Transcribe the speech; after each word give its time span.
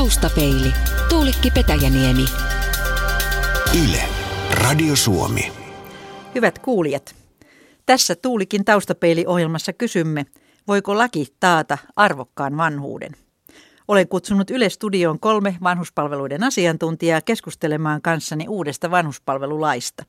Taustapeili. 0.00 0.72
Tuulikki 1.08 1.50
Petäjäniemi. 1.50 2.24
Yle. 3.84 4.02
Radio 4.50 4.96
Suomi. 4.96 5.52
Hyvät 6.34 6.58
kuulijat, 6.58 7.14
tässä 7.86 8.14
Tuulikin 8.14 8.64
taustapeili-ohjelmassa 8.64 9.72
kysymme, 9.72 10.26
voiko 10.68 10.98
laki 10.98 11.26
taata 11.40 11.78
arvokkaan 11.96 12.56
vanhuuden? 12.56 13.12
Olen 13.88 14.08
kutsunut 14.08 14.50
Yle 14.50 14.68
Studioon 14.68 15.20
kolme 15.20 15.56
vanhuspalveluiden 15.62 16.44
asiantuntijaa 16.44 17.20
keskustelemaan 17.20 18.02
kanssani 18.02 18.48
uudesta 18.48 18.90
vanhuspalvelulaista. 18.90 20.04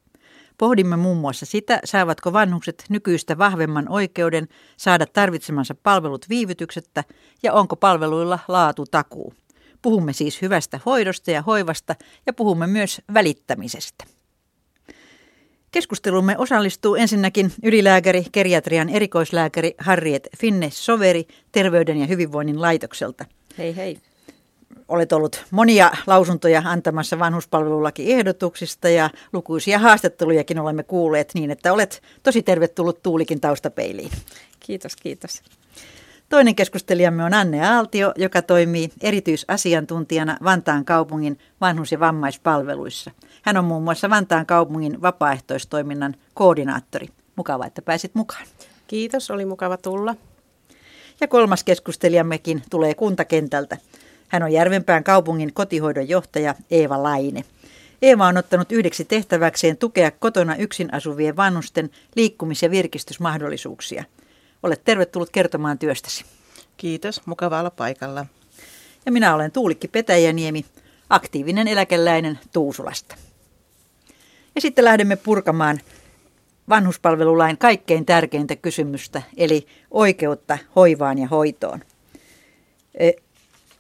Pohdimme 0.58 0.98
muun 0.98 1.18
muassa 1.18 1.46
sitä, 1.46 1.80
saavatko 1.84 2.34
vanhukset 2.34 2.86
nykyistä 2.89 3.38
vahvemman 3.38 3.89
oikeuden 3.89 4.48
saada 4.78 5.05
tarvitsemansa 5.05 5.76
palvelut 5.84 6.26
viivytyksettä 6.30 7.04
ja 7.44 7.54
onko 7.54 7.76
palveluilla 7.76 8.39
laatu 8.48 8.86
takuu. 8.92 9.34
Puhumme 9.82 10.13
siis 10.13 10.41
hyvästä 10.41 10.79
hoidosta 10.86 11.32
ja 11.32 11.41
hoivasta 11.41 11.95
ja 12.26 12.34
puhumme 12.34 12.67
myös 12.67 13.02
välittämisestä. 13.13 14.05
Keskustelumme 15.71 16.38
osallistuu 16.38 16.95
ensinnäkin 16.95 17.54
ylilääkäri, 17.63 18.26
geriatrian 18.34 18.90
erikoislääkäri 18.90 19.76
Harriet 19.77 20.27
Finne 20.38 20.70
Soveri 20.73 21.27
Terveyden 21.52 21.98
ja 21.98 22.07
hyvinvoinnin 22.07 22.62
laitokselta. 22.62 23.26
Hei 23.57 23.76
hei. 23.76 23.98
Olet 24.88 25.13
ollut 25.13 25.45
monia 25.52 25.91
lausuntoja 26.07 26.62
antamassa 26.66 27.20
vanhuspalvelulakiehdotuksista 27.20 28.90
ja 28.90 29.09
lukuisia 29.34 29.79
haastattelujakin 29.79 30.59
olemme 30.59 30.84
kuulleet 30.84 31.32
niin, 31.34 31.52
että 31.52 31.73
olet 31.73 32.02
tosi 32.23 32.43
tervetullut 32.43 33.04
Tuulikin 33.04 33.41
taustapeiliin. 33.41 34.12
Kiitos, 34.59 34.95
kiitos. 34.95 35.41
Toinen 36.31 36.55
keskustelijamme 36.55 37.23
on 37.23 37.34
Anne 37.34 37.67
Aaltio, 37.67 38.13
joka 38.16 38.41
toimii 38.41 38.91
erityisasiantuntijana 39.02 40.38
Vantaan 40.44 40.85
kaupungin 40.85 41.40
vanhus- 41.62 41.91
ja 41.91 41.99
vammaispalveluissa. 41.99 43.12
Hän 43.41 43.57
on 43.57 43.66
muun 43.66 43.84
muassa 43.84 44.10
Vantaan 44.10 44.46
kaupungin 44.46 45.02
vapaaehtoistoiminnan 45.02 46.15
koordinaattori. 46.34 47.09
Mukava, 47.35 47.65
että 47.65 47.82
pääsit 47.82 48.15
mukaan. 48.15 48.46
Kiitos, 48.87 49.32
oli 49.32 49.46
mukava 49.46 49.77
tulla. 49.77 50.15
Ja 51.21 51.27
kolmas 51.27 51.63
keskustelijammekin 51.63 52.63
tulee 52.70 52.93
kuntakentältä. 52.93 53.77
Hän 54.27 54.43
on 54.43 54.52
Järvenpään 54.52 55.04
kaupungin 55.04 55.54
kotihoidon 55.54 56.09
johtaja 56.09 56.55
Eeva 56.71 57.04
Laine. 57.04 57.43
Eeva 58.02 58.27
on 58.27 58.37
ottanut 58.37 58.71
yhdeksi 58.71 59.05
tehtäväkseen 59.05 59.77
tukea 59.77 60.12
kotona 60.12 60.55
yksin 60.55 60.93
asuvien 60.93 61.35
vanhusten 61.35 61.90
liikkumis- 62.15 62.63
ja 62.63 62.71
virkistysmahdollisuuksia. 62.71 64.03
Olet 64.63 64.84
tervetullut 64.84 65.29
kertomaan 65.29 65.79
työstäsi. 65.79 66.25
Kiitos, 66.78 67.22
mukava 67.25 67.59
olla 67.59 67.72
paikalla. 67.72 68.25
Ja 69.06 69.12
minä 69.12 69.35
olen 69.35 69.51
Tuulikki 69.51 69.88
Petäjäniemi, 69.88 70.66
aktiivinen 71.09 71.68
eläkeläinen 71.68 72.40
Tuusulasta. 72.53 73.16
Ja 74.56 74.62
sitten 74.62 74.85
lähdemme 74.85 75.16
purkamaan 75.16 75.79
vanhuspalvelulain 76.69 77.57
kaikkein 77.57 78.06
tärkeintä 78.06 78.56
kysymystä, 78.56 79.22
eli 79.38 79.68
oikeutta 79.91 80.57
hoivaan 80.75 81.18
ja 81.18 81.28
hoitoon. 81.28 81.81
E, 82.94 83.12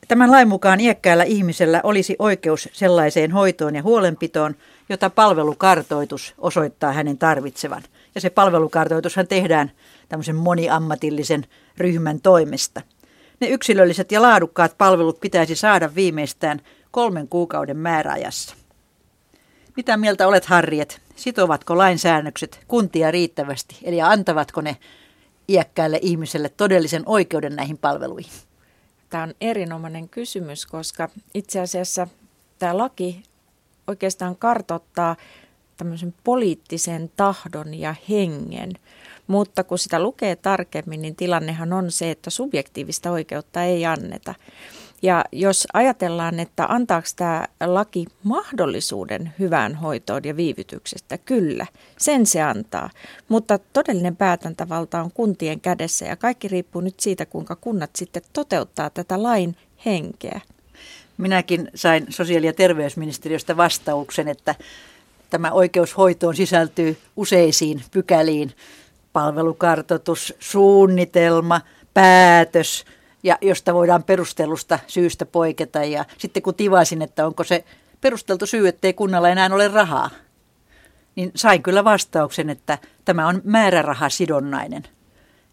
tämän 0.07 0.31
lain 0.31 0.47
mukaan 0.47 0.79
iäkkäällä 0.79 1.23
ihmisellä 1.23 1.81
olisi 1.83 2.15
oikeus 2.19 2.69
sellaiseen 2.71 3.31
hoitoon 3.31 3.75
ja 3.75 3.83
huolenpitoon, 3.83 4.55
jota 4.91 5.09
palvelukartoitus 5.09 6.33
osoittaa 6.37 6.91
hänen 6.91 7.17
tarvitsevan. 7.17 7.83
Ja 8.15 8.21
se 8.21 8.29
palvelukartoitushan 8.29 9.27
tehdään 9.27 9.71
tämmöisen 10.09 10.35
moniammatillisen 10.35 11.45
ryhmän 11.77 12.21
toimesta. 12.21 12.81
Ne 13.39 13.47
yksilölliset 13.47 14.11
ja 14.11 14.21
laadukkaat 14.21 14.77
palvelut 14.77 15.19
pitäisi 15.19 15.55
saada 15.55 15.95
viimeistään 15.95 16.61
kolmen 16.91 17.27
kuukauden 17.27 17.77
määräajassa. 17.77 18.55
Mitä 19.75 19.97
mieltä 19.97 20.27
olet, 20.27 20.45
Harriet? 20.45 21.01
Sitovatko 21.15 21.77
lainsäännökset 21.77 22.59
kuntia 22.67 23.11
riittävästi, 23.11 23.77
eli 23.83 24.01
antavatko 24.01 24.61
ne 24.61 24.77
iäkkäälle 25.49 25.99
ihmiselle 26.01 26.49
todellisen 26.49 27.03
oikeuden 27.05 27.55
näihin 27.55 27.77
palveluihin? 27.77 28.31
Tämä 29.09 29.23
on 29.23 29.33
erinomainen 29.41 30.09
kysymys, 30.09 30.65
koska 30.65 31.09
itse 31.33 31.59
asiassa 31.59 32.07
tämä 32.59 32.77
laki 32.77 33.23
oikeastaan 33.91 34.35
kartottaa 34.35 35.15
tämmöisen 35.77 36.13
poliittisen 36.23 37.11
tahdon 37.15 37.73
ja 37.73 37.95
hengen. 38.09 38.71
Mutta 39.27 39.63
kun 39.63 39.79
sitä 39.79 39.99
lukee 39.99 40.35
tarkemmin, 40.35 41.01
niin 41.01 41.15
tilannehan 41.15 41.73
on 41.73 41.91
se, 41.91 42.11
että 42.11 42.29
subjektiivista 42.29 43.11
oikeutta 43.11 43.63
ei 43.63 43.85
anneta. 43.85 44.35
Ja 45.01 45.25
jos 45.31 45.67
ajatellaan, 45.73 46.39
että 46.39 46.65
antaako 46.65 47.07
tämä 47.15 47.45
laki 47.65 48.05
mahdollisuuden 48.23 49.33
hyvään 49.39 49.75
hoitoon 49.75 50.21
ja 50.23 50.37
viivytyksestä, 50.37 51.17
kyllä, 51.17 51.65
sen 51.97 52.25
se 52.25 52.41
antaa. 52.41 52.89
Mutta 53.27 53.59
todellinen 53.73 54.15
päätäntävalta 54.15 55.01
on 55.01 55.11
kuntien 55.11 55.61
kädessä 55.61 56.05
ja 56.05 56.15
kaikki 56.15 56.47
riippuu 56.47 56.81
nyt 56.81 56.99
siitä, 56.99 57.25
kuinka 57.25 57.55
kunnat 57.55 57.95
sitten 57.95 58.21
toteuttaa 58.33 58.89
tätä 58.89 59.23
lain 59.23 59.55
henkeä. 59.85 60.41
Minäkin 61.17 61.71
sain 61.75 62.05
sosiaali- 62.09 62.45
ja 62.45 62.53
terveysministeriöstä 62.53 63.57
vastauksen, 63.57 64.27
että 64.27 64.55
tämä 65.29 65.51
oikeus 65.51 65.97
hoitoon 65.97 66.35
sisältyy 66.35 66.97
useisiin 67.15 67.83
pykäliin. 67.91 68.51
Palvelukartoitus, 69.13 70.33
suunnitelma, 70.39 71.61
päätös, 71.93 72.85
ja 73.23 73.37
josta 73.41 73.73
voidaan 73.73 74.03
perustelusta 74.03 74.79
syystä 74.87 75.25
poiketa. 75.25 75.83
Ja 75.83 76.05
sitten 76.17 76.43
kun 76.43 76.55
tivasin, 76.55 77.01
että 77.01 77.25
onko 77.27 77.43
se 77.43 77.65
perusteltu 78.01 78.45
syy, 78.45 78.67
ettei 78.67 78.93
kunnalla 78.93 79.29
enää 79.29 79.49
ole 79.53 79.67
rahaa, 79.67 80.09
niin 81.15 81.31
sain 81.35 81.63
kyllä 81.63 81.83
vastauksen, 81.83 82.49
että 82.49 82.77
tämä 83.05 83.27
on 83.27 83.41
määrärahasidonnainen. 83.43 84.83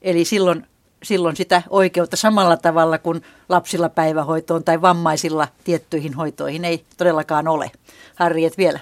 Eli 0.02 0.24
silloin, 0.24 0.66
silloin 1.02 1.36
sitä 1.36 1.62
oikeutta 1.70 2.16
samalla 2.16 2.56
tavalla 2.56 2.98
kuin 2.98 3.22
lapsilla 3.48 3.88
päivähoitoon 3.88 4.64
tai 4.64 4.82
vammaisilla 4.82 5.48
tiettyihin 5.64 6.14
hoitoihin 6.14 6.64
ei 6.64 6.84
todellakaan 6.96 7.48
ole. 7.48 7.70
Harriet 8.14 8.58
vielä. 8.58 8.80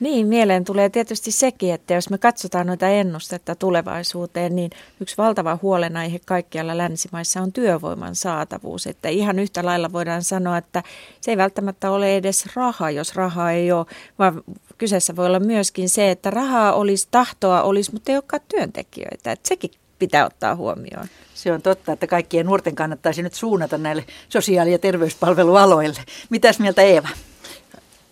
Niin, 0.00 0.26
mieleen 0.26 0.64
tulee 0.64 0.88
tietysti 0.88 1.30
sekin, 1.32 1.74
että 1.74 1.94
jos 1.94 2.10
me 2.10 2.18
katsotaan 2.18 2.66
noita 2.66 2.88
ennustetta 2.88 3.54
tulevaisuuteen, 3.54 4.56
niin 4.56 4.70
yksi 5.00 5.16
valtava 5.18 5.58
huolenaihe 5.62 6.20
kaikkialla 6.26 6.78
länsimaissa 6.78 7.40
on 7.40 7.52
työvoiman 7.52 8.14
saatavuus. 8.14 8.86
Että 8.86 9.08
ihan 9.08 9.38
yhtä 9.38 9.64
lailla 9.64 9.92
voidaan 9.92 10.22
sanoa, 10.22 10.58
että 10.58 10.82
se 11.20 11.30
ei 11.30 11.36
välttämättä 11.36 11.90
ole 11.90 12.16
edes 12.16 12.46
raha, 12.56 12.90
jos 12.90 13.16
rahaa 13.16 13.52
ei 13.52 13.72
ole, 13.72 13.86
vaan 14.18 14.42
kyseessä 14.78 15.16
voi 15.16 15.26
olla 15.26 15.40
myöskin 15.40 15.88
se, 15.88 16.10
että 16.10 16.30
rahaa 16.30 16.72
olisi, 16.72 17.08
tahtoa 17.10 17.62
olisi, 17.62 17.92
mutta 17.92 18.12
ei 18.12 18.16
olekaan 18.16 18.42
työntekijöitä. 18.48 19.32
Että 19.32 19.48
sekin 19.48 19.70
pitää 19.98 20.26
ottaa 20.26 20.56
huomioon. 20.56 21.06
Se 21.34 21.52
on 21.52 21.62
totta, 21.62 21.92
että 21.92 22.06
kaikkien 22.06 22.46
nuorten 22.46 22.74
kannattaisi 22.74 23.22
nyt 23.22 23.34
suunnata 23.34 23.78
näille 23.78 24.04
sosiaali- 24.28 24.72
ja 24.72 24.78
terveyspalvelualoille. 24.78 26.00
Mitäs 26.30 26.58
mieltä 26.58 26.82
Eeva? 26.82 27.08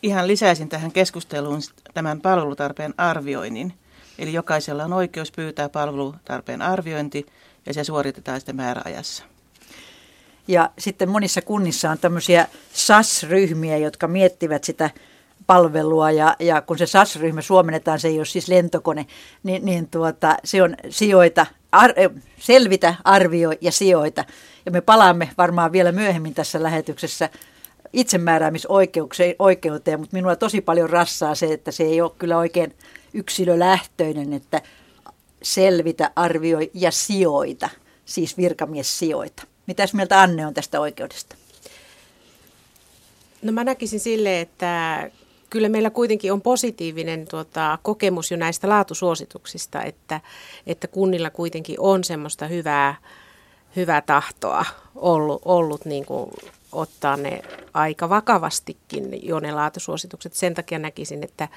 Ihan 0.03 0.29
lisäisin 0.29 0.69
tähän 0.69 0.93
keskusteluun 0.93 1.61
tämän 1.95 2.21
palvelutarpeen 2.21 2.95
arvioinnin. 2.99 3.75
Eli 4.19 4.33
jokaisella 4.33 4.85
on 4.85 4.93
oikeus 4.93 5.33
pyytää 5.33 5.69
palvelutarpeen 5.69 6.63
arviointi 6.63 7.27
ja 7.67 7.75
se 7.75 7.85
suoritetaan 7.85 8.41
sitten 8.41 8.57
määräajassa. 8.57 9.25
Ja 10.49 10.71
sitten 10.79 11.09
monissa 11.09 11.43
kunnissa 11.43 11.91
on 11.91 11.99
tämmöisiä 11.99 12.47
SAS-ryhmiä, 12.73 13.77
jotka 13.77 14.09
miettivät 14.09 14.65
sitä 14.65 14.91
palvelua 15.47 16.11
ja, 16.11 16.37
ja 16.39 16.61
kun 16.61 16.79
se 16.79 16.87
SAS-ryhmä 16.87 17.43
suomennetaan, 17.43 18.01
se 18.01 18.09
ei 18.09 18.19
ole 18.19 18.27
siis 18.27 18.49
lentokone, 18.49 19.07
niin, 19.43 19.65
niin 19.65 19.89
tuota, 19.89 20.37
se 20.45 20.63
on 20.63 20.77
sijoita, 20.89 21.47
ar, 21.73 21.95
selvitä, 22.39 22.95
arvioi 23.05 23.59
ja 23.61 23.73
sijoita. 23.73 24.25
Ja 24.67 24.73
me 24.73 24.81
palaamme 24.81 25.31
varmaan 25.39 25.73
vielä 25.73 25.93
myöhemmin 25.93 26.35
tässä 26.35 26.63
lähetyksessä 26.63 27.31
itsemääräämisoikeuteen, 27.93 30.01
mutta 30.01 30.17
minua 30.17 30.37
tosi 30.37 30.61
paljon 30.61 30.91
rassaa 30.91 31.35
se, 31.35 31.53
että 31.53 31.71
se 31.71 31.83
ei 31.83 32.01
ole 32.01 32.13
kyllä 32.19 32.39
oikein 32.39 32.75
yksilölähtöinen, 33.15 34.33
että 34.33 34.63
selvitä, 35.43 36.11
arvioi 36.17 36.71
ja 36.75 36.91
sijoita, 36.91 37.69
siis 38.05 38.37
virkamies 38.37 38.99
sijoita. 38.99 39.43
Mitäs 39.67 39.95
mieltä 39.95 40.21
Anne 40.21 40.47
on 40.47 40.55
tästä 40.55 40.81
oikeudesta? 40.81 41.37
No 43.43 43.53
mä 43.53 43.65
näkisin 43.65 44.01
sille, 44.01 44.41
että 44.41 45.11
kyllä 45.51 45.69
meillä 45.69 45.91
kuitenkin 45.91 46.33
on 46.33 46.43
positiivinen 46.43 47.27
tuota, 47.29 47.79
kokemus 47.83 48.31
jo 48.31 48.37
näistä 48.37 48.69
laatusuosituksista, 48.69 49.83
että, 49.83 50.21
että 50.67 50.89
kunnilla 50.89 51.31
kuitenkin 51.31 51.77
on 51.79 52.05
semmoista 52.05 52.47
hyvää, 52.47 52.95
hyvää 53.77 54.03
tahtoa 54.03 54.65
ollut, 54.95 55.43
ollut 55.45 55.85
niin 55.85 56.07
kuin 56.07 56.31
ottaa 56.73 57.17
ne 57.17 57.43
aika 57.75 58.09
vakavastikin 58.09 59.29
jo 59.29 59.41
ne 59.41 59.53
laatusuositukset. 59.53 60.35
Sen 60.35 60.55
takia 60.55 60.79
näkisin, 60.79 61.25
että, 61.25 61.49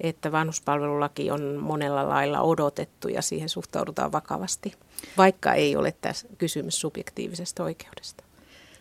että 0.00 0.32
vanhuspalvelulaki 0.32 1.30
on 1.30 1.56
monella 1.60 2.08
lailla 2.08 2.40
odotettu 2.40 3.08
ja 3.08 3.22
siihen 3.22 3.48
suhtaudutaan 3.48 4.12
vakavasti, 4.12 4.72
vaikka 5.16 5.54
ei 5.54 5.76
ole 5.76 5.94
tässä 6.00 6.28
kysymys 6.38 6.80
subjektiivisesta 6.80 7.64
oikeudesta. 7.64 8.25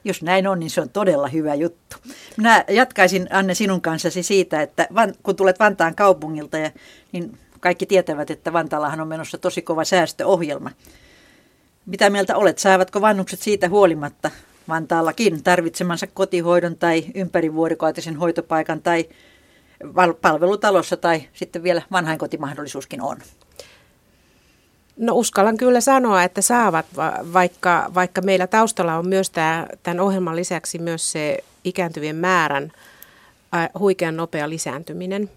Jos 0.06 0.22
näin 0.22 0.48
on, 0.48 0.60
niin 0.60 0.70
se 0.70 0.82
on 0.82 0.90
todella 0.90 1.28
hyvä 1.28 1.56
juttu. 1.56 1.98
Minä 2.38 2.64
jatkaisin 2.70 3.28
Anne 3.32 3.54
sinun 3.54 3.82
kanssasi 3.82 4.24
siitä, 4.24 4.62
että 4.62 4.88
kun 5.24 5.36
tulet 5.36 5.60
Vantaan 5.60 5.96
kaupungilta, 5.96 6.58
ja, 6.58 6.72
niin 7.12 7.38
kaikki 7.60 7.86
tietävät, 7.86 8.32
että 8.32 8.54
Vantaallahan 8.54 9.02
on 9.02 9.08
menossa 9.08 9.38
tosi 9.38 9.62
kova 9.62 9.84
säästöohjelma. 9.84 10.72
Mitä 11.86 12.10
mieltä 12.10 12.36
olet? 12.36 12.60
Saavatko 12.60 13.02
vannukset 13.02 13.40
siitä 13.40 13.70
huolimatta 13.70 14.32
Vantaallakin 14.68 15.44
tarvitsemansa 15.44 16.08
kotihoidon 16.08 16.78
tai 16.78 17.06
ympärivuorokautisen 17.16 18.16
hoitopaikan 18.16 18.82
tai 18.82 19.06
palvelutalossa 20.22 20.98
tai 20.98 21.30
sitten 21.34 21.64
vielä 21.64 21.82
vanhainkotimahdollisuuskin 21.92 23.02
on? 23.02 23.18
No 24.98 25.16
uskallan 25.16 25.58
kyllä 25.58 25.82
sanoa, 25.82 26.24
että 26.24 26.42
saavat, 26.42 26.86
vaikka, 27.34 27.92
vaikka 27.96 28.22
meillä 28.22 28.48
taustalla 28.48 28.96
on 28.96 29.08
myös 29.08 29.30
tämä, 29.30 29.68
tämän 29.84 30.00
ohjelman 30.00 30.36
lisäksi 30.36 30.80
myös 30.80 31.12
se 31.12 31.38
ikääntyvien 31.64 32.16
määrän 32.16 32.72
huikean 33.80 34.18
nopea 34.18 34.50
lisääntyminen. 34.50 35.30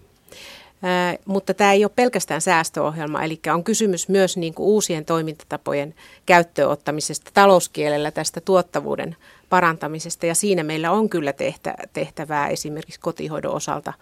Ää, 0.83 1.15
mutta 1.25 1.53
tämä 1.53 1.73
ei 1.73 1.85
ole 1.85 1.91
pelkästään 1.95 2.41
säästöohjelma, 2.41 3.23
eli 3.23 3.39
on 3.53 3.63
kysymys 3.63 4.09
myös 4.09 4.37
niin 4.37 4.53
kuin 4.53 4.67
uusien 4.67 5.05
toimintatapojen 5.05 5.95
käyttöönottamisesta 6.25 7.31
talouskielellä 7.33 8.11
tästä 8.11 8.41
tuottavuuden 8.41 9.15
parantamisesta. 9.49 10.25
Ja 10.25 10.35
siinä 10.35 10.63
meillä 10.63 10.91
on 10.91 11.09
kyllä 11.09 11.33
tehtä, 11.33 11.75
tehtävää 11.93 12.47
esimerkiksi 12.47 12.99
kotihoidon 12.99 13.53
osalta 13.53 13.93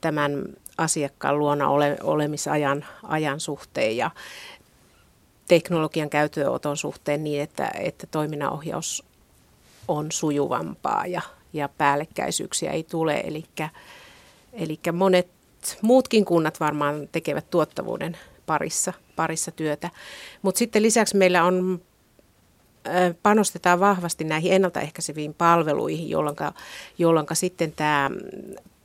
tämän 0.00 0.44
asiakkaan 0.78 1.38
luona 1.38 1.68
ole, 1.68 1.96
olemisajan 2.02 2.84
ajan 3.02 3.40
suhteen 3.40 3.96
ja 3.96 4.10
teknologian 5.48 6.10
käyttöönoton 6.10 6.76
suhteen 6.76 7.24
niin, 7.24 7.42
että, 7.42 7.70
että 7.80 8.06
toiminnanohjaus 8.06 9.04
on 9.88 10.12
sujuvampaa 10.12 11.06
ja, 11.06 11.22
ja 11.52 11.68
päällekkäisyyksiä 11.68 12.70
ei 12.70 12.82
tule. 12.82 13.24
Eli 14.52 14.80
monet 14.92 15.28
muutkin 15.82 16.24
kunnat 16.24 16.60
varmaan 16.60 17.08
tekevät 17.12 17.50
tuottavuuden 17.50 18.18
parissa, 18.46 18.92
parissa 19.16 19.50
työtä. 19.50 19.90
Mutta 20.42 20.58
sitten 20.58 20.82
lisäksi 20.82 21.16
meillä 21.16 21.44
on 21.44 21.80
panostetaan 23.22 23.80
vahvasti 23.80 24.24
näihin 24.24 24.52
ennaltaehkäiseviin 24.52 25.34
palveluihin, 25.34 26.10
jolloin, 26.10 26.36
jolloin 26.98 27.26
sitten 27.32 27.72
tämä 27.72 28.10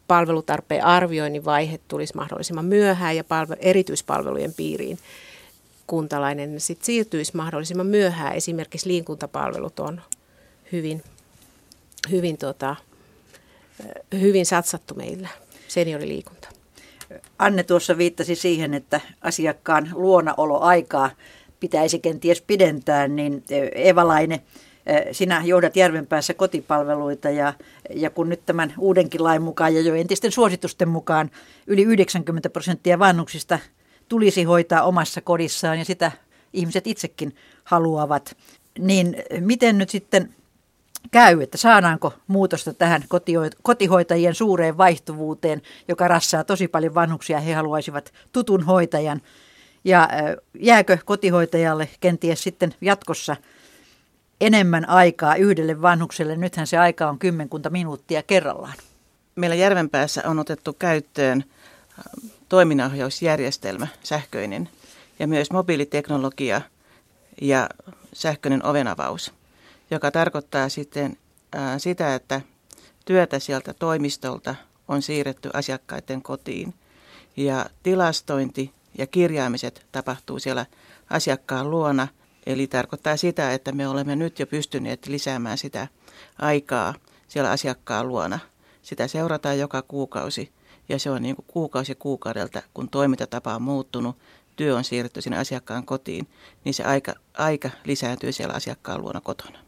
palvelutarpeen 0.07 0.85
arvioinnin 0.85 1.45
vaihe 1.45 1.79
tulisi 1.87 2.15
mahdollisimman 2.15 2.65
myöhään 2.65 3.15
ja 3.15 3.23
palve, 3.23 3.57
erityispalvelujen 3.59 4.53
piiriin 4.53 4.99
kuntalainen 5.87 6.59
sit 6.59 6.83
siirtyisi 6.83 7.35
mahdollisimman 7.35 7.87
myöhään. 7.87 8.35
Esimerkiksi 8.35 8.89
liikuntapalvelut 8.89 9.79
on 9.79 10.01
hyvin, 10.71 11.03
hyvin, 12.11 12.37
tota, 12.37 12.75
hyvin 14.21 14.45
satsattu 14.45 14.95
meillä, 14.95 15.27
senioriliikunta. 15.67 16.49
Anne 17.39 17.63
tuossa 17.63 17.97
viittasi 17.97 18.35
siihen, 18.35 18.73
että 18.73 19.01
asiakkaan 19.21 19.89
luonaoloaikaa 19.93 21.09
pitäisi 21.59 21.99
kenties 21.99 22.41
pidentää, 22.41 23.07
niin 23.07 23.43
Evalainen, 23.75 24.39
sinä 25.11 25.41
johdat 25.45 25.75
Järvenpäässä 25.75 26.33
kotipalveluita 26.33 27.29
ja, 27.29 27.53
ja 27.95 28.09
kun 28.09 28.29
nyt 28.29 28.45
tämän 28.45 28.73
uudenkin 28.77 29.23
lain 29.23 29.41
mukaan 29.41 29.75
ja 29.75 29.81
jo 29.81 29.95
entisten 29.95 30.31
suositusten 30.31 30.89
mukaan 30.89 31.31
yli 31.67 31.83
90 31.83 32.49
prosenttia 32.49 32.99
vanhuksista 32.99 33.59
tulisi 34.13 34.43
hoitaa 34.43 34.83
omassa 34.83 35.21
kodissaan 35.21 35.79
ja 35.79 35.85
sitä 35.85 36.11
ihmiset 36.53 36.87
itsekin 36.87 37.35
haluavat, 37.63 38.37
niin 38.79 39.15
miten 39.39 39.77
nyt 39.77 39.89
sitten 39.89 40.35
käy, 41.11 41.41
että 41.41 41.57
saadaanko 41.57 42.13
muutosta 42.27 42.73
tähän 42.73 43.03
kotihoitajien 43.61 44.35
suureen 44.35 44.77
vaihtuvuuteen, 44.77 45.61
joka 45.87 46.07
rassaa 46.07 46.43
tosi 46.43 46.67
paljon 46.67 46.95
vanhuksia. 46.95 47.39
He 47.39 47.53
haluaisivat 47.53 48.13
tutun 48.31 48.63
hoitajan. 48.63 49.21
Ja 49.83 50.09
jääkö 50.59 50.97
kotihoitajalle 51.05 51.89
kenties 51.99 52.43
sitten 52.43 52.75
jatkossa 52.81 53.35
enemmän 54.41 54.89
aikaa 54.89 55.35
yhdelle 55.35 55.81
vanhukselle? 55.81 56.35
Nythän 56.35 56.67
se 56.67 56.77
aika 56.77 57.09
on 57.09 57.19
kymmenkunta 57.19 57.69
minuuttia 57.69 58.23
kerrallaan. 58.23 58.77
Meillä 59.35 59.55
Järvenpäässä 59.55 60.21
on 60.25 60.39
otettu 60.39 60.73
käyttöön 60.73 61.43
toiminnanohjausjärjestelmä, 62.53 63.87
sähköinen, 64.03 64.69
ja 65.19 65.27
myös 65.27 65.51
mobiiliteknologia 65.51 66.61
ja 67.41 67.69
sähköinen 68.13 68.65
ovenavaus– 68.65 69.31
joka 69.91 70.11
tarkoittaa 70.11 70.69
sitten 70.69 71.17
sitä, 71.77 72.15
että 72.15 72.41
työtä 73.05 73.39
sieltä 73.39 73.73
toimistolta 73.73 74.55
on 74.87 75.01
siirretty 75.01 75.49
asiakkaiden 75.53 76.21
kotiin 76.21 76.73
ja 77.37 77.65
tilastointi 77.83 78.71
ja 78.97 79.07
kirjaamiset 79.07 79.85
tapahtuu 79.91 80.39
siellä 80.39 80.65
asiakkaan 81.09 81.71
luona. 81.71 82.07
Eli 82.45 82.67
tarkoittaa 82.67 83.17
sitä, 83.17 83.53
että 83.53 83.71
me 83.71 83.87
olemme 83.87 84.15
nyt 84.15 84.39
jo 84.39 84.47
pystyneet 84.47 85.07
lisäämään 85.07 85.57
sitä 85.57 85.87
aikaa 86.39 86.93
siellä 87.27 87.51
asiakkaan 87.51 88.07
luona. 88.07 88.39
Sitä 88.81 89.07
seurataan 89.07 89.59
joka 89.59 89.81
kuukausi 89.81 90.51
ja 90.89 90.99
se 90.99 91.09
on 91.09 91.21
niin 91.21 91.35
kuin 91.35 91.45
kuukausi 91.47 91.95
kuukaudelta, 91.95 92.61
kun 92.73 92.89
toimintatapa 92.89 93.55
on 93.55 93.61
muuttunut, 93.61 94.17
työ 94.55 94.75
on 94.75 94.83
siirretty 94.83 95.21
sinne 95.21 95.37
asiakkaan 95.37 95.85
kotiin, 95.85 96.27
niin 96.63 96.73
se 96.73 96.83
aika, 96.83 97.13
aika 97.37 97.69
lisääntyy 97.85 98.31
siellä 98.31 98.53
asiakkaan 98.53 99.01
luona 99.01 99.21
kotona. 99.21 99.59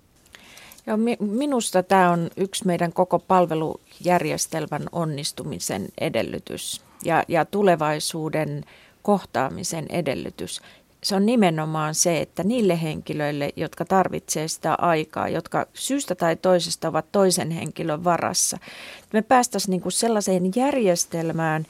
Joo, 0.88 0.98
minusta 1.20 1.84
tämä 1.84 2.12
on 2.12 2.30
yksi 2.38 2.66
meidän 2.66 2.94
koko 2.94 3.20
palvelujärjestelmän 3.20 4.84
onnistumisen 4.92 5.88
edellytys 5.98 6.82
ja, 7.04 7.24
ja 7.28 7.46
tulevaisuuden 7.46 8.64
kohtaamisen 9.02 9.86
edellytys. 9.90 10.62
Se 11.06 11.16
on 11.16 11.26
nimenomaan 11.26 11.96
se, 11.96 12.22
että 12.22 12.44
niille 12.44 12.82
henkilöille, 12.82 13.50
jotka 13.56 13.86
tarvitsevat 13.86 14.52
sitä 14.52 14.74
aikaa, 14.74 15.30
jotka 15.30 15.66
syystä 15.74 16.16
tai 16.16 16.36
toisesta 16.36 16.88
ovat 16.88 17.06
toisen 17.12 17.52
henkilön 17.52 18.04
varassa, 18.04 18.58
me 19.14 19.22
päästäisiin 19.22 19.72
niinku 19.72 19.92
sellaiseen 19.92 20.52
järjestelmään, 20.56 21.66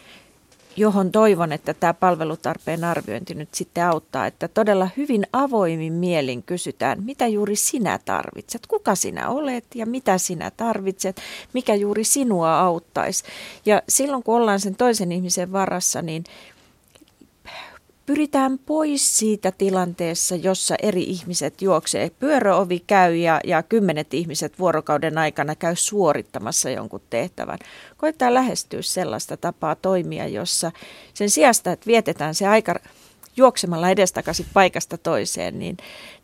johon 0.78 1.12
toivon, 1.12 1.52
että 1.52 1.74
tämä 1.74 1.94
palvelutarpeen 1.94 2.84
arviointi 2.84 3.34
nyt 3.34 3.54
sitten 3.54 3.86
auttaa, 3.86 4.28
että 4.28 4.48
todella 4.48 4.90
hyvin 4.98 5.28
avoimin 5.34 5.94
mielin 5.94 6.44
kysytään, 6.44 7.04
mitä 7.04 7.28
juuri 7.28 7.56
sinä 7.56 8.00
tarvitset, 8.06 8.68
kuka 8.68 8.96
sinä 8.96 9.30
olet 9.30 9.66
ja 9.76 9.86
mitä 9.86 10.18
sinä 10.18 10.52
tarvitset, 10.52 11.22
mikä 11.54 11.76
juuri 11.76 12.04
sinua 12.04 12.60
auttaisi. 12.60 13.24
Ja 13.66 13.82
silloin 13.90 14.24
kun 14.24 14.36
ollaan 14.36 14.60
sen 14.60 14.76
toisen 14.76 15.12
ihmisen 15.12 15.52
varassa, 15.52 16.02
niin 16.02 16.24
pyritään 18.06 18.60
pois 18.60 19.18
siitä 19.18 19.52
tilanteessa, 19.52 20.36
jossa 20.36 20.76
eri 20.82 21.04
ihmiset 21.04 21.62
juoksee. 21.62 22.12
Pyöröovi 22.20 22.84
käy 22.88 23.16
ja, 23.16 23.40
ja 23.44 23.64
kymmenet 23.64 24.14
ihmiset 24.14 24.60
vuorokauden 24.60 25.18
aikana 25.18 25.56
käy 25.56 25.76
suorittamassa 25.76 26.70
jonkun 26.70 27.02
tehtävän. 27.10 27.60
Koittaa 27.98 28.34
lähestyä 28.34 28.82
sellaista 28.82 29.38
tapaa 29.38 29.76
toimia, 29.76 30.28
jossa 30.28 30.72
sen 31.14 31.30
sijasta, 31.30 31.72
että 31.72 31.88
vietetään 31.88 32.36
se 32.36 32.48
aika 32.48 32.76
juoksemalla 33.38 33.90
edestakaisin 33.90 34.46
paikasta 34.54 34.98
toiseen, 34.98 35.60
niin, 35.60 35.78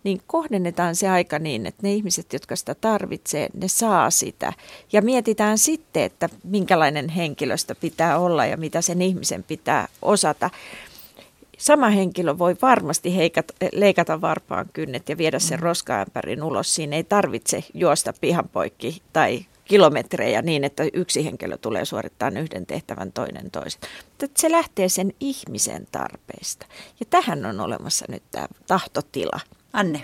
niin 0.03 0.21
kohdennetaan 0.27 0.95
se 0.95 1.09
aika 1.09 1.39
niin, 1.39 1.65
että 1.65 1.83
ne 1.83 1.93
ihmiset, 1.93 2.33
jotka 2.33 2.55
sitä 2.55 2.75
tarvitsee, 2.75 3.49
ne 3.53 3.67
saa 3.67 4.09
sitä. 4.09 4.53
Ja 4.93 5.01
mietitään 5.01 5.57
sitten, 5.57 6.03
että 6.03 6.29
minkälainen 6.43 7.09
henkilöstö 7.09 7.75
pitää 7.75 8.19
olla 8.19 8.45
ja 8.45 8.57
mitä 8.57 8.81
sen 8.81 9.01
ihmisen 9.01 9.43
pitää 9.43 9.87
osata 10.01 10.49
sama 11.61 11.89
henkilö 11.89 12.37
voi 12.37 12.55
varmasti 12.61 13.15
heikata, 13.15 13.53
leikata 13.71 14.21
varpaan 14.21 14.69
kynnet 14.73 15.09
ja 15.09 15.17
viedä 15.17 15.39
sen 15.39 15.59
mm. 15.59 15.63
roskaämpärin 15.63 16.43
ulos. 16.43 16.75
Siinä 16.75 16.95
ei 16.95 17.03
tarvitse 17.03 17.63
juosta 17.73 18.13
pihan 18.21 18.49
poikki 18.49 19.01
tai 19.13 19.45
kilometrejä 19.65 20.41
niin, 20.41 20.63
että 20.63 20.83
yksi 20.93 21.25
henkilö 21.25 21.57
tulee 21.57 21.85
suorittamaan 21.85 22.37
yhden 22.37 22.65
tehtävän, 22.65 23.11
toinen 23.11 23.51
toisen. 23.51 23.81
Mutta 24.09 24.41
se 24.41 24.51
lähtee 24.51 24.89
sen 24.89 25.13
ihmisen 25.19 25.87
tarpeista. 25.91 26.65
Ja 26.99 27.05
tähän 27.09 27.45
on 27.45 27.59
olemassa 27.59 28.05
nyt 28.09 28.23
tämä 28.31 28.47
tahtotila. 28.67 29.39
Anne. 29.73 30.01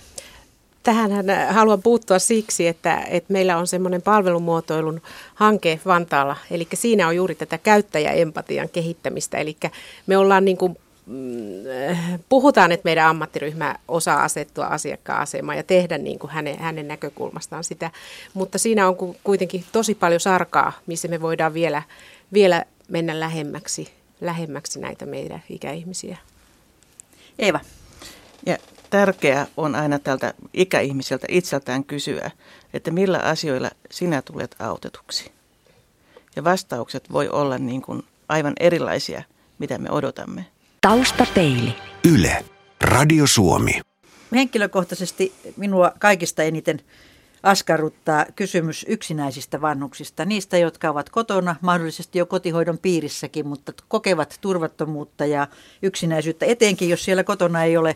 Tähän 0.83 1.11
haluan 1.49 1.81
puuttua 1.81 2.19
siksi, 2.19 2.67
että, 2.67 3.03
että 3.09 3.33
meillä 3.33 3.57
on 3.57 3.67
semmoinen 3.67 4.01
palvelumuotoilun 4.01 5.01
hanke 5.35 5.79
Vantaalla. 5.85 6.35
Eli 6.51 6.67
siinä 6.73 7.07
on 7.07 7.15
juuri 7.15 7.35
tätä 7.35 7.57
käyttäjäempatian 7.57 8.69
kehittämistä. 8.69 9.37
Eli 9.37 9.57
me 10.07 10.17
ollaan 10.17 10.45
niin 10.45 10.57
kuin 10.57 10.77
puhutaan, 12.29 12.71
että 12.71 12.85
meidän 12.85 13.07
ammattiryhmä 13.07 13.75
osaa 13.87 14.23
asettua 14.23 14.65
asiakkaan 14.65 15.21
asemaan 15.21 15.57
ja 15.57 15.63
tehdä 15.63 15.97
niin 15.97 16.19
kuin 16.19 16.31
hänen, 16.31 16.59
hänen 16.59 16.87
näkökulmastaan 16.87 17.63
sitä, 17.63 17.91
mutta 18.33 18.57
siinä 18.57 18.87
on 18.87 18.95
kuitenkin 19.23 19.63
tosi 19.71 19.95
paljon 19.95 20.19
sarkaa, 20.19 20.73
missä 20.87 21.07
me 21.07 21.21
voidaan 21.21 21.53
vielä, 21.53 21.83
vielä 22.33 22.65
mennä 22.87 23.19
lähemmäksi, 23.19 23.93
lähemmäksi 24.21 24.79
näitä 24.79 25.05
meidän 25.05 25.43
ikäihmisiä. 25.49 26.17
Eeva. 27.39 27.59
Ja 28.45 28.57
tärkeää 28.89 29.47
on 29.57 29.75
aina 29.75 29.99
tältä 29.99 30.33
ikäihmiseltä 30.53 31.27
itseltään 31.29 31.83
kysyä, 31.83 32.31
että 32.73 32.91
millä 32.91 33.19
asioilla 33.19 33.69
sinä 33.91 34.21
tulet 34.21 34.55
autetuksi. 34.59 35.31
Ja 36.35 36.43
vastaukset 36.43 37.11
voi 37.11 37.29
olla 37.29 37.57
niin 37.57 37.81
kuin 37.81 38.03
aivan 38.29 38.53
erilaisia, 38.59 39.23
mitä 39.59 39.77
me 39.77 39.91
odotamme. 39.91 40.45
Taustapeili. 40.87 41.75
Yle. 42.13 42.45
Radio 42.81 43.27
Suomi. 43.27 43.81
Henkilökohtaisesti 44.35 45.33
minua 45.57 45.91
kaikista 45.99 46.43
eniten 46.43 46.81
askarruttaa 47.43 48.25
kysymys 48.35 48.85
yksinäisistä 48.89 49.61
vanhuksista, 49.61 50.25
niistä, 50.25 50.57
jotka 50.57 50.89
ovat 50.89 51.09
kotona, 51.09 51.55
mahdollisesti 51.61 52.19
jo 52.19 52.25
kotihoidon 52.25 52.77
piirissäkin, 52.77 53.47
mutta 53.47 53.73
kokevat 53.87 54.37
turvattomuutta 54.41 55.25
ja 55.25 55.47
yksinäisyyttä, 55.81 56.45
etenkin 56.45 56.89
jos 56.89 57.05
siellä 57.05 57.23
kotona 57.23 57.63
ei 57.63 57.77
ole 57.77 57.95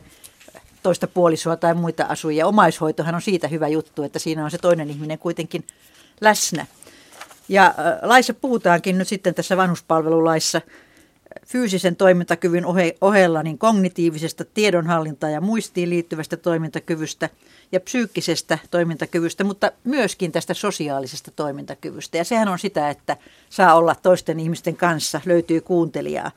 toista 0.83 1.07
puolisoa 1.07 1.55
tai 1.55 1.74
muita 1.74 2.03
asujia. 2.03 2.48
Omaishoitohan 2.48 3.15
on 3.15 3.21
siitä 3.21 3.48
hyvä 3.48 3.67
juttu, 3.67 4.03
että 4.03 4.19
siinä 4.19 4.45
on 4.45 4.51
se 4.51 4.57
toinen 4.57 4.89
ihminen 4.89 5.19
kuitenkin 5.19 5.63
läsnä. 6.21 6.65
Ja 7.50 7.74
laissa 8.01 8.33
puhutaankin 8.33 8.98
nyt 8.98 9.07
sitten 9.07 9.33
tässä 9.33 9.57
vanhuspalvelulaissa 9.57 10.62
fyysisen 11.47 11.95
toimintakyvyn 11.95 12.63
ohella 13.01 13.43
niin 13.43 13.57
kognitiivisesta 13.57 14.45
tiedonhallintaa 14.45 15.29
ja 15.29 15.41
muistiin 15.41 15.89
liittyvästä 15.89 16.38
toimintakyvystä 16.38 17.29
ja 17.71 17.79
psyykkisestä 17.79 18.59
toimintakyvystä, 18.71 19.43
mutta 19.43 19.71
myöskin 19.83 20.31
tästä 20.31 20.53
sosiaalisesta 20.53 21.31
toimintakyvystä. 21.31 22.17
Ja 22.17 22.23
sehän 22.23 22.47
on 22.47 22.59
sitä, 22.59 22.89
että 22.89 23.17
saa 23.50 23.75
olla 23.75 23.95
toisten 23.95 24.39
ihmisten 24.39 24.75
kanssa, 24.75 25.21
löytyy 25.25 25.61
kuuntelijaa. 25.61 26.31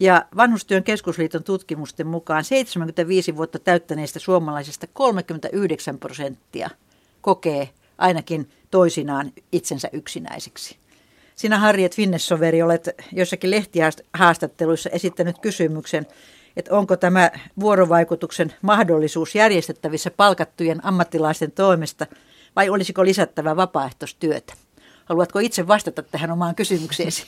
Ja 0.00 0.24
Vanhustyön 0.36 0.84
keskusliiton 0.84 1.44
tutkimusten 1.44 2.06
mukaan 2.06 2.44
75 2.44 3.36
vuotta 3.36 3.58
täyttäneistä 3.58 4.18
suomalaisista 4.18 4.86
39 4.86 5.98
prosenttia 5.98 6.70
kokee 7.20 7.68
ainakin 7.98 8.50
toisinaan 8.70 9.32
itsensä 9.52 9.88
yksinäisiksi. 9.92 10.83
Sinä 11.36 11.58
Harriet 11.58 11.96
Finnessoveri 11.96 12.62
olet 12.62 12.88
jossakin 13.12 13.50
lehtihaastatteluissa 13.50 14.90
esittänyt 14.90 15.38
kysymyksen, 15.38 16.06
että 16.56 16.74
onko 16.76 16.96
tämä 16.96 17.30
vuorovaikutuksen 17.60 18.54
mahdollisuus 18.62 19.34
järjestettävissä 19.34 20.10
palkattujen 20.10 20.86
ammattilaisten 20.86 21.52
toimesta 21.52 22.06
vai 22.56 22.68
olisiko 22.68 23.04
lisättävä 23.04 23.56
vapaaehtoistyötä? 23.56 24.54
Haluatko 25.04 25.38
itse 25.38 25.68
vastata 25.68 26.02
tähän 26.02 26.30
omaan 26.30 26.54
kysymykseesi? 26.54 27.26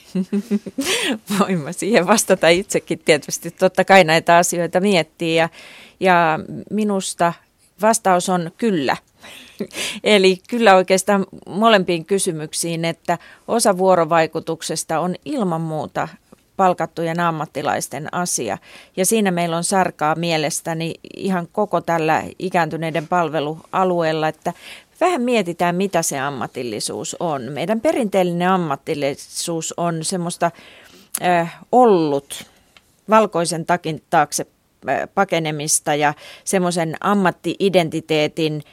Voin 1.39 1.59
mä 1.59 1.71
siihen 1.71 2.07
vastata 2.07 2.47
itsekin 2.47 2.99
tietysti. 2.99 3.51
Totta 3.51 3.85
kai 3.85 4.03
näitä 4.03 4.37
asioita 4.37 4.79
miettii 4.79 5.35
ja, 5.35 5.49
ja 5.99 6.39
minusta 6.69 7.33
vastaus 7.81 8.29
on 8.29 8.51
kyllä. 8.57 8.97
Eli 10.03 10.37
kyllä 10.49 10.75
oikeastaan 10.75 11.25
molempiin 11.47 12.05
kysymyksiin, 12.05 12.85
että 12.85 13.17
osa 13.47 13.77
vuorovaikutuksesta 13.77 14.99
on 14.99 15.15
ilman 15.25 15.61
muuta 15.61 16.07
palkattujen 16.57 17.19
ammattilaisten 17.19 18.13
asia. 18.13 18.57
Ja 18.97 19.05
siinä 19.05 19.31
meillä 19.31 19.57
on 19.57 19.63
sarkaa 19.63 20.15
mielestäni 20.15 20.93
ihan 21.15 21.47
koko 21.51 21.81
tällä 21.81 22.23
ikääntyneiden 22.39 23.07
palvelualueella, 23.07 24.27
että 24.27 24.53
vähän 25.01 25.21
mietitään, 25.21 25.75
mitä 25.75 26.01
se 26.01 26.19
ammatillisuus 26.19 27.15
on. 27.19 27.41
Meidän 27.41 27.81
perinteellinen 27.81 28.49
ammatillisuus 28.49 29.73
on 29.77 30.03
semmoista 30.03 30.51
äh, 31.21 31.59
ollut 31.71 32.45
valkoisen 33.09 33.65
takin 33.65 34.03
taakse 34.09 34.47
pakenemista 35.15 35.95
ja 35.95 36.13
semmoisen 36.43 36.95
ammattiidentiteetin 37.01 38.63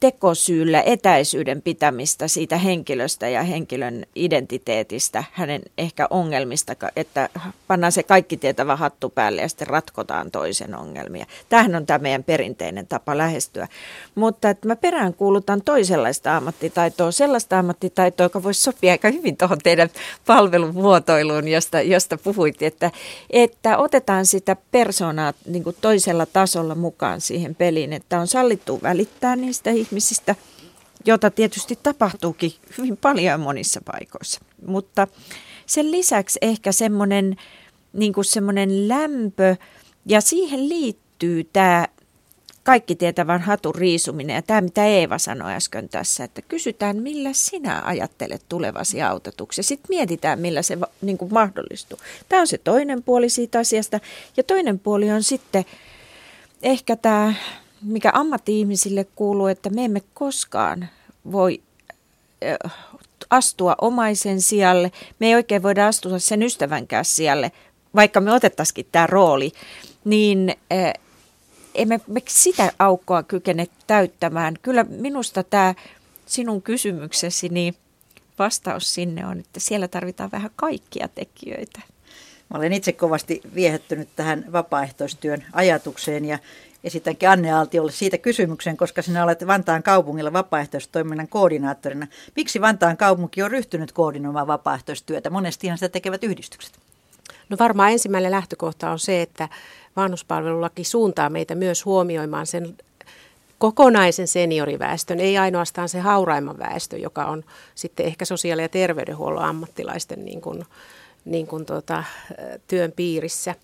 tekosyyllä 0.00 0.82
etäisyyden 0.82 1.62
pitämistä 1.62 2.28
siitä 2.28 2.56
henkilöstä 2.56 3.28
ja 3.28 3.42
henkilön 3.42 4.06
identiteetistä, 4.14 5.24
hänen 5.32 5.62
ehkä 5.78 6.06
ongelmista, 6.10 6.74
että 6.96 7.28
pannaan 7.68 7.92
se 7.92 8.02
kaikki 8.02 8.36
tietävä 8.36 8.76
hattu 8.76 9.10
päälle 9.10 9.42
ja 9.42 9.48
sitten 9.48 9.66
ratkotaan 9.66 10.30
toisen 10.30 10.74
ongelmia. 10.74 11.26
Tämähän 11.48 11.74
on 11.74 11.86
tämä 11.86 11.98
meidän 11.98 12.24
perinteinen 12.24 12.86
tapa 12.86 13.18
lähestyä. 13.18 13.68
Mutta 14.14 14.50
että 14.50 14.68
mä 14.68 14.76
perään 14.76 15.14
kuulutan 15.14 15.62
toisenlaista 15.62 16.36
ammattitaitoa, 16.36 17.10
sellaista 17.10 17.58
ammattitaitoa, 17.58 18.26
joka 18.26 18.42
voisi 18.42 18.62
sopia 18.62 18.92
aika 18.92 19.10
hyvin 19.10 19.36
tuohon 19.36 19.58
teidän 19.62 19.90
palvelumuotoiluun, 20.26 21.48
josta, 21.48 21.80
josta 21.80 22.18
puhuit, 22.18 22.62
että, 22.62 22.90
että 23.30 23.78
otetaan 23.78 24.26
sitä 24.26 24.56
persoonaa 24.70 25.32
niin 25.46 25.64
toisella 25.80 26.26
tasolla 26.26 26.74
mukaan 26.74 27.20
siihen 27.20 27.54
peliin, 27.54 27.92
että 27.92 28.20
on 28.20 28.26
sallittu 28.26 28.80
välittää 28.82 29.36
niistä 29.36 29.61
niistä 29.70 29.80
ihmisistä, 29.90 30.34
jota 31.04 31.30
tietysti 31.30 31.78
tapahtuukin 31.82 32.52
hyvin 32.78 32.96
paljon 32.96 33.40
monissa 33.40 33.80
paikoissa. 33.84 34.40
Mutta 34.66 35.08
sen 35.66 35.90
lisäksi 35.90 36.38
ehkä 36.42 36.72
semmoinen 36.72 37.36
niin 37.92 38.12
semmoinen 38.22 38.88
lämpö 38.88 39.56
ja 40.06 40.20
siihen 40.20 40.68
liittyy 40.68 41.44
tämä 41.52 41.86
kaikki 42.62 42.94
tietävän 42.94 43.40
hatun 43.40 43.74
riisuminen 43.74 44.34
ja 44.34 44.42
tämä, 44.42 44.60
mitä 44.60 44.86
Eeva 44.86 45.18
sanoi 45.18 45.52
äsken 45.52 45.88
tässä, 45.88 46.24
että 46.24 46.42
kysytään, 46.42 46.96
millä 46.96 47.30
sinä 47.32 47.82
ajattelet 47.84 48.42
tulevasi 48.48 49.02
autetuksi. 49.02 49.62
Sitten 49.62 49.88
mietitään, 49.88 50.38
millä 50.38 50.62
se 50.62 50.78
niin 51.02 51.18
kuin 51.18 51.32
mahdollistuu. 51.32 51.98
Tämä 52.28 52.40
on 52.40 52.46
se 52.46 52.58
toinen 52.58 53.02
puoli 53.02 53.28
siitä 53.28 53.58
asiasta. 53.58 54.00
Ja 54.36 54.42
toinen 54.42 54.78
puoli 54.78 55.10
on 55.10 55.22
sitten 55.22 55.64
ehkä 56.62 56.96
tämä 56.96 57.34
mikä 57.82 58.10
ammatti-ihmisille 58.14 59.06
kuuluu, 59.16 59.46
että 59.46 59.70
me 59.70 59.84
emme 59.84 60.02
koskaan 60.14 60.88
voi 61.32 61.62
astua 63.30 63.74
omaisen 63.80 64.40
sijalle. 64.40 64.92
Me 65.18 65.26
ei 65.26 65.34
oikein 65.34 65.62
voida 65.62 65.86
astua 65.86 66.18
sen 66.18 66.42
ystävänkään 66.42 67.04
sijalle, 67.04 67.52
vaikka 67.94 68.20
me 68.20 68.32
otettaisikin 68.32 68.86
tämä 68.92 69.06
rooli, 69.06 69.52
niin 70.04 70.54
emme 71.74 72.00
me 72.06 72.22
sitä 72.28 72.72
aukkoa 72.78 73.22
kykene 73.22 73.66
täyttämään. 73.86 74.54
Kyllä 74.62 74.84
minusta 74.84 75.42
tämä 75.42 75.74
sinun 76.26 76.62
kysymyksesi, 76.62 77.48
niin 77.48 77.74
vastaus 78.38 78.94
sinne 78.94 79.26
on, 79.26 79.40
että 79.40 79.60
siellä 79.60 79.88
tarvitaan 79.88 80.30
vähän 80.30 80.50
kaikkia 80.56 81.08
tekijöitä. 81.08 81.80
Mä 82.50 82.58
olen 82.58 82.72
itse 82.72 82.92
kovasti 82.92 83.40
viehättynyt 83.54 84.08
tähän 84.16 84.44
vapaaehtoistyön 84.52 85.44
ajatukseen 85.52 86.24
ja 86.24 86.38
esitänkin 86.84 87.28
Anne 87.28 87.52
Aaltiolle 87.52 87.92
siitä 87.92 88.18
kysymyksen, 88.18 88.76
koska 88.76 89.02
sinä 89.02 89.24
olet 89.24 89.46
Vantaan 89.46 89.82
kaupungilla 89.82 90.32
vapaaehtoistoiminnan 90.32 91.28
koordinaattorina. 91.28 92.06
Miksi 92.36 92.60
Vantaan 92.60 92.96
kaupunki 92.96 93.42
on 93.42 93.50
ryhtynyt 93.50 93.92
koordinoimaan 93.92 94.46
vapaaehtoistyötä? 94.46 95.30
Monestihan 95.30 95.78
sitä 95.78 95.88
tekevät 95.88 96.24
yhdistykset. 96.24 96.78
No 97.48 97.56
varmaan 97.60 97.92
ensimmäinen 97.92 98.30
lähtökohta 98.30 98.90
on 98.90 98.98
se, 98.98 99.22
että 99.22 99.48
vanhuspalvelulaki 99.96 100.84
suuntaa 100.84 101.30
meitä 101.30 101.54
myös 101.54 101.84
huomioimaan 101.84 102.46
sen 102.46 102.76
kokonaisen 103.58 104.28
senioriväestön, 104.28 105.20
ei 105.20 105.38
ainoastaan 105.38 105.88
se 105.88 106.00
hauraimman 106.00 106.58
väestö, 106.58 106.98
joka 106.98 107.24
on 107.24 107.44
sitten 107.74 108.06
ehkä 108.06 108.24
sosiaali- 108.24 108.62
ja 108.62 108.68
terveydenhuollon 108.68 109.44
ammattilaisten 109.44 110.24
niin 110.24 110.40
kuin, 110.40 110.64
niin 111.24 111.46
kuin 111.46 111.66
tuota, 111.66 112.04
työn 112.66 112.92
piirissä. 112.92 113.54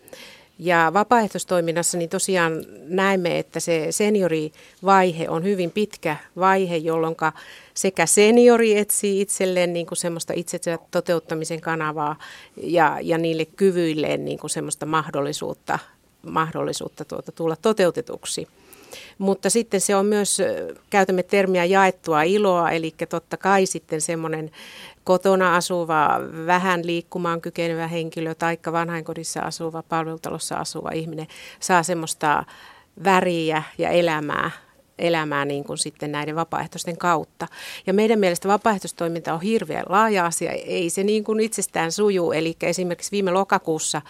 Ja 0.59 0.91
vapaaehtoistoiminnassa 0.95 1.99
niin 1.99 2.11
tosiaan 2.11 2.65
näemme, 2.89 3.39
että 3.39 3.61
se 3.61 3.87
seniorivaihe 3.91 5.29
on 5.29 5.45
hyvin 5.45 5.71
pitkä 5.71 6.17
vaihe, 6.37 6.77
jolloin 6.77 7.17
sekä 7.75 8.07
seniori 8.07 8.79
etsii 8.79 9.21
itselleen 9.21 9.73
niin 9.73 9.87
kuin 9.87 9.99
semmoista 9.99 10.33
itsensä 10.37 10.79
toteuttamisen 10.91 11.61
kanavaa 11.61 12.17
ja, 12.63 12.99
ja 13.03 13.19
niille 13.19 13.45
kyvyilleen 13.45 14.25
niin 14.25 14.39
kuin 14.39 14.51
semmoista 14.51 14.87
mahdollisuutta, 14.87 15.79
mahdollisuutta 16.23 17.05
tuota, 17.05 17.33
tulla 17.33 17.57
toteutetuksi. 17.57 18.49
Mutta 19.19 19.51
sitten 19.51 19.81
se 19.81 19.97
on 19.97 20.07
myös, 20.07 20.39
käytämme 20.91 21.23
termiä 21.23 21.65
jaettua 21.65 22.23
iloa, 22.23 22.71
eli 22.71 22.95
totta 23.09 23.37
kai 23.37 23.67
sitten 23.67 24.01
semmoinen 24.01 24.51
kotona 25.05 25.57
asuva, 25.57 26.21
vähän 26.47 26.87
liikkumaan 26.87 27.41
kykenevä 27.41 27.87
henkilö 27.87 28.35
tai 28.35 28.59
vanhainkodissa 28.73 29.41
asuva, 29.41 29.83
palvelutalossa 29.83 30.57
asuva 30.57 30.91
ihminen 30.91 31.27
saa 31.61 31.83
semmoista 31.83 32.45
väriä 33.05 33.63
ja 33.79 33.89
elämää 33.91 34.51
elämää 34.99 35.45
niin 35.45 35.65
kuin 35.65 35.79
sitten 35.79 36.13
näiden 36.13 36.37
vapaaehtoisten 36.37 36.97
kautta. 36.97 37.47
Ja 37.87 37.95
meidän 37.95 38.19
mielestä 38.19 38.49
vapaaehtoistoiminta 38.49 39.35
on 39.35 39.41
hirveän 39.41 39.85
laaja 39.89 40.27
asia, 40.27 40.53
ei 40.53 40.91
se 40.91 41.05
niin 41.05 41.25
kuin 41.25 41.41
itsestään 41.41 41.93
suju. 41.93 42.33
Eli 42.33 42.57
esimerkiksi 42.63 43.11
viime 43.11 43.31
lokakuussa 43.31 44.03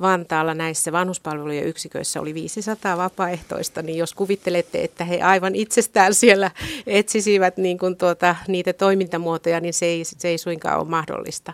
Vantaalla 0.00 0.54
näissä 0.54 0.92
vanhuspalvelujen 0.92 1.64
yksiköissä 1.64 2.20
oli 2.20 2.34
500 2.34 2.96
vapaaehtoista, 2.96 3.82
niin 3.82 3.98
jos 3.98 4.14
kuvittelette, 4.14 4.84
että 4.84 5.04
he 5.04 5.22
aivan 5.22 5.54
itsestään 5.54 6.14
siellä 6.14 6.50
etsisivät 6.86 7.56
niin 7.56 7.78
kuin 7.78 7.96
tuota, 7.96 8.36
niitä 8.48 8.72
toimintamuotoja, 8.72 9.60
niin 9.60 9.74
se 9.74 9.86
ei, 9.86 10.04
se 10.04 10.28
ei 10.28 10.38
suinkaan 10.38 10.80
ole 10.80 10.88
mahdollista. 10.88 11.52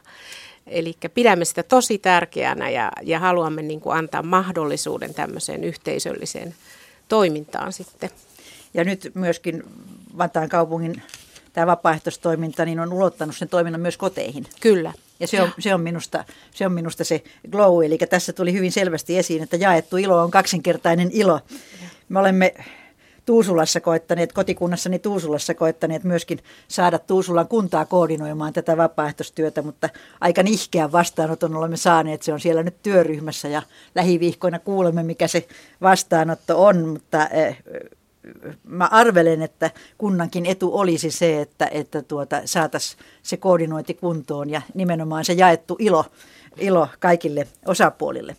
Eli 0.67 0.95
pidämme 1.15 1.45
sitä 1.45 1.63
tosi 1.63 1.99
tärkeänä 1.99 2.71
ja, 2.71 2.93
ja 3.03 3.19
haluamme 3.19 3.63
niin 3.63 3.81
kuin 3.81 3.97
antaa 3.97 4.23
mahdollisuuden 4.23 5.15
tämmöiseen 5.15 5.65
yhteisölliseen 5.65 6.55
toimintaan 7.09 7.73
sitten. 7.73 8.11
Ja 8.75 8.85
nyt 8.85 9.11
myöskin 9.15 9.63
Vantaan 10.19 10.49
kaupungin 10.49 11.03
tämä 11.55 11.67
vapaaehtoistoiminta 11.67 12.65
niin 12.65 12.81
on 12.81 12.93
ulottanut 12.93 13.37
sen 13.37 13.49
toiminnan 13.49 13.81
myös 13.81 13.97
koteihin. 13.97 14.47
Kyllä. 14.61 14.93
Ja 15.21 15.27
se 15.27 15.43
on, 15.43 15.51
se, 15.59 15.75
on 15.75 15.81
minusta, 15.81 16.25
se 16.55 16.67
on 16.67 16.73
minusta 16.73 17.05
se 17.05 17.23
glow, 17.51 17.85
eli 17.85 17.99
tässä 17.99 18.33
tuli 18.33 18.53
hyvin 18.53 18.73
selvästi 18.73 19.19
esiin, 19.19 19.43
että 19.43 19.57
jaettu 19.57 19.97
ilo 19.97 20.21
on 20.21 20.31
kaksinkertainen 20.31 21.11
ilo. 21.13 21.41
Me 22.09 22.19
olemme 22.19 22.55
Tuusulassa 23.27 23.81
koettaneet, 23.81 24.33
kotikunnassani 24.33 24.99
Tuusulassa 24.99 25.55
koettaneet 25.55 26.05
myöskin 26.05 26.39
saada 26.69 26.99
Tuusulan 26.99 27.49
kuntaa 27.49 27.85
koordinoimaan 27.85 28.53
tätä 28.53 28.77
vapaaehtoistyötä, 28.77 29.63
mutta 29.63 29.89
aika 30.21 30.43
nihkeän 30.43 30.93
vastaanoton 30.93 31.57
olemme 31.57 31.77
saaneet. 31.77 32.23
Se 32.23 32.33
on 32.33 32.41
siellä 32.41 32.63
nyt 32.63 32.83
työryhmässä 32.83 33.49
ja 33.49 33.63
lähiviikkoina 33.95 34.59
kuulemme, 34.59 35.03
mikä 35.03 35.29
se 35.29 35.47
vastaanotto 35.83 36.65
on, 36.65 36.89
mutta 36.89 37.29
eh, 37.29 37.59
mä 38.65 38.89
arvelen, 38.91 39.43
että 39.43 39.71
kunnankin 39.99 40.47
etu 40.47 40.79
olisi 40.79 41.11
se, 41.11 41.41
että, 41.41 41.67
että 41.67 42.03
tuota, 42.03 42.43
saataisiin 42.45 43.03
se 43.23 43.37
koordinointi 43.37 43.95
kuntoon 43.95 44.51
ja 44.51 44.63
nimenomaan 44.75 45.25
se 45.25 45.33
jaettu 45.33 45.77
ilo, 45.79 46.05
ilo 46.59 46.89
kaikille 46.99 47.49
osapuolille. 47.67 48.37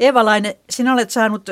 Eeva-Laine, 0.00 0.56
sinä 0.70 0.92
olet 0.92 1.10
saanut 1.10 1.50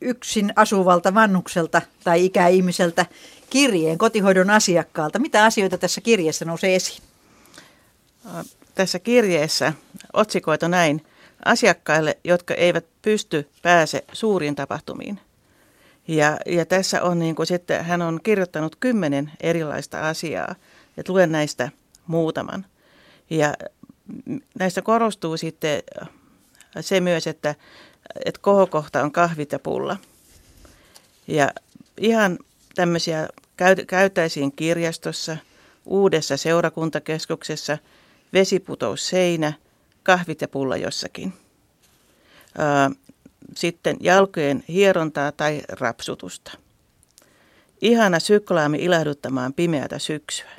yksin 0.00 0.52
asuvalta 0.56 1.14
vannukselta 1.14 1.82
tai 2.04 2.24
ikäihmiseltä 2.24 3.06
kirjeen 3.50 3.98
kotihoidon 3.98 4.50
asiakkaalta. 4.50 5.18
Mitä 5.18 5.44
asioita 5.44 5.78
tässä 5.78 6.00
kirjeessä 6.00 6.44
nousee 6.44 6.74
esiin? 6.74 7.02
Tässä 8.74 8.98
kirjeessä 8.98 9.72
otsikoitu 10.12 10.68
näin 10.68 11.06
asiakkaille, 11.44 12.18
jotka 12.24 12.54
eivät 12.54 12.84
pysty 13.02 13.48
pääse 13.62 14.04
suuriin 14.12 14.54
tapahtumiin. 14.54 15.20
Ja, 16.08 16.38
ja 16.46 16.66
tässä 16.66 17.02
on 17.02 17.18
niin 17.18 17.34
kuin 17.34 17.46
sitten, 17.46 17.84
hän 17.84 18.02
on 18.02 18.20
kirjoittanut 18.22 18.76
kymmenen 18.76 19.32
erilaista 19.40 20.08
asiaa, 20.08 20.54
ja 20.96 21.02
luen 21.08 21.32
näistä 21.32 21.70
muutaman. 22.06 22.66
Ja 23.30 23.54
näistä 24.58 24.82
korostuu 24.82 25.36
sitten 25.36 25.82
se 26.80 27.00
myös, 27.00 27.26
että, 27.26 27.54
että 28.24 28.40
kohokohta 28.40 29.02
on 29.02 29.12
kahvit 29.12 29.52
ja 29.52 29.58
pulla. 29.58 29.96
Ja 31.26 31.50
ihan 31.98 32.38
tämmöisiä 32.74 33.28
käytäisiin 33.86 34.52
kirjastossa, 34.52 35.36
uudessa 35.86 36.36
seurakuntakeskuksessa, 36.36 37.78
vesiputous 38.32 39.08
seinä, 39.08 39.52
kahvit 40.02 40.40
ja 40.40 40.48
pulla 40.48 40.76
jossakin. 40.76 41.32
Sitten 43.54 43.96
jalkojen 44.00 44.64
hierontaa 44.68 45.32
tai 45.32 45.62
rapsutusta. 45.68 46.52
Ihana 47.80 48.20
syklaami 48.20 48.78
ilahduttamaan 48.78 49.54
pimeätä 49.54 49.98
syksyä. 49.98 50.50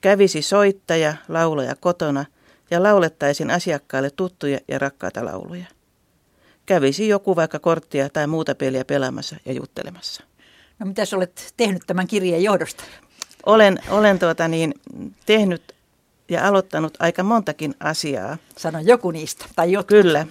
Kävisi 0.00 0.42
soittaja, 0.42 1.14
laulaja 1.28 1.74
kotona– 1.76 2.24
ja 2.70 2.82
laulettaisiin 2.82 3.50
asiakkaille 3.50 4.10
tuttuja 4.10 4.58
ja 4.68 4.78
rakkaita 4.78 5.24
lauluja. 5.24 5.66
Kävisi 6.66 7.08
joku 7.08 7.36
vaikka 7.36 7.58
korttia 7.58 8.08
tai 8.08 8.26
muuta 8.26 8.54
peliä 8.54 8.84
pelaamassa 8.84 9.36
ja 9.44 9.52
juttelemassa. 9.52 10.22
No 10.78 10.86
mitä 10.86 11.02
olet 11.16 11.54
tehnyt 11.56 11.82
tämän 11.86 12.06
kirjeen 12.06 12.42
johdosta? 12.42 12.84
Olen, 13.46 13.78
olen 13.88 14.18
tuota 14.18 14.48
niin, 14.48 14.74
tehnyt 15.26 15.74
ja 16.28 16.48
aloittanut 16.48 16.96
aika 16.98 17.22
montakin 17.22 17.74
asiaa. 17.80 18.36
Sano 18.56 18.78
joku 18.80 19.10
niistä, 19.10 19.44
tai 19.56 19.72
jotkut. 19.72 19.88
Kyllä. 19.88 20.26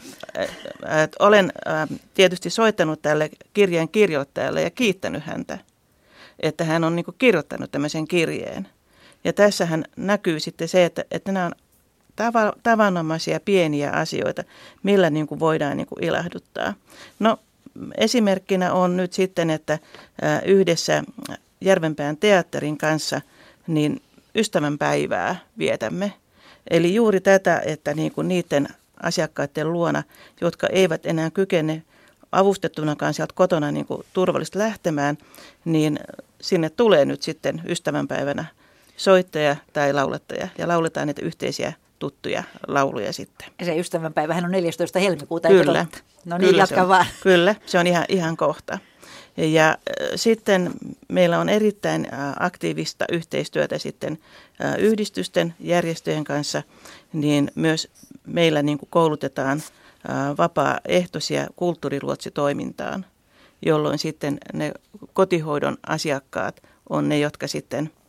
Olen 1.19 1.53
tietysti 2.13 2.49
soittanut 2.49 3.01
tälle 3.01 3.29
kirjeen 3.53 3.89
kirjoittajalle 3.89 4.61
ja 4.61 4.69
kiittänyt 4.69 5.23
häntä, 5.23 5.59
että 6.39 6.63
hän 6.63 6.83
on 6.83 6.95
niin 6.95 7.05
kirjoittanut 7.17 7.71
tämmöisen 7.71 8.07
kirjeen. 8.07 8.67
Ja 9.23 9.33
tässähän 9.33 9.85
näkyy 9.95 10.39
sitten 10.39 10.67
se, 10.67 10.85
että, 10.85 11.05
että 11.11 11.31
nämä 11.31 11.45
on 11.45 11.51
tava, 12.15 12.53
tavanomaisia 12.63 13.39
pieniä 13.39 13.91
asioita, 13.91 14.43
millä 14.83 15.09
niin 15.09 15.27
kuin 15.27 15.39
voidaan 15.39 15.77
niin 15.77 15.87
kuin 15.87 16.03
ilahduttaa. 16.03 16.73
No 17.19 17.39
esimerkkinä 17.97 18.73
on 18.73 18.97
nyt 18.97 19.13
sitten, 19.13 19.49
että 19.49 19.79
yhdessä 20.45 21.03
Järvenpään 21.61 22.17
teatterin 22.17 22.77
kanssa 22.77 23.21
niin 23.67 24.01
ystävänpäivää 24.35 25.35
vietämme. 25.57 26.13
Eli 26.69 26.95
juuri 26.95 27.21
tätä, 27.21 27.61
että 27.65 27.93
niin 27.93 28.11
kuin 28.11 28.27
niiden 28.27 28.67
asiakkaiden 29.03 29.73
luona, 29.73 30.03
jotka 30.41 30.67
eivät 30.67 31.05
enää 31.05 31.31
kykene 31.31 31.83
avustettunakaan 32.31 33.13
sieltä 33.13 33.33
kotona 33.35 33.71
niin 33.71 33.85
kuin 33.85 34.05
turvallisesti 34.13 34.59
lähtemään, 34.59 35.17
niin 35.65 35.99
sinne 36.41 36.69
tulee 36.69 37.05
nyt 37.05 37.21
sitten 37.21 37.61
ystävänpäivänä 37.67 38.45
soittaja 38.97 39.55
tai 39.73 39.93
laulettaja 39.93 40.47
ja 40.57 40.67
lauletaan 40.67 41.07
niitä 41.07 41.21
yhteisiä 41.21 41.73
tuttuja 41.99 42.43
lauluja 42.67 43.13
sitten. 43.13 43.47
Ja 43.59 43.65
se 43.65 43.79
ystävänpäivähän 43.79 44.45
on 44.45 44.51
14. 44.51 44.99
helmikuuta. 44.99 45.47
Kyllä. 45.47 45.85
No 46.25 46.37
niin, 46.37 46.55
jatka 46.55 46.81
on, 46.81 46.87
vaan. 46.87 47.05
Kyllä, 47.23 47.55
se 47.65 47.79
on 47.79 47.87
ihan, 47.87 48.05
ihan 48.09 48.37
kohta. 48.37 48.79
Ja 49.37 49.69
äh, 49.69 49.77
sitten 50.15 50.71
meillä 51.09 51.39
on 51.39 51.49
erittäin 51.49 52.07
äh, 52.13 52.33
aktiivista 52.39 53.05
yhteistyötä 53.11 53.77
sitten 53.77 54.19
äh, 54.63 54.79
yhdistysten, 54.79 55.55
järjestöjen 55.59 56.23
kanssa, 56.23 56.63
niin 57.13 57.51
myös 57.55 57.87
meillä 58.25 58.61
niin 58.61 58.77
kuin 58.77 58.89
koulutetaan 58.89 59.61
vapaaehtoisia 60.37 61.47
kulttuuriruotsitoimintaan, 61.55 63.05
jolloin 63.65 63.99
sitten 63.99 64.37
ne 64.53 64.71
kotihoidon 65.13 65.77
asiakkaat 65.87 66.63
on 66.89 67.09
ne, 67.09 67.19
jotka 67.19 67.47
sitten– 67.47 67.89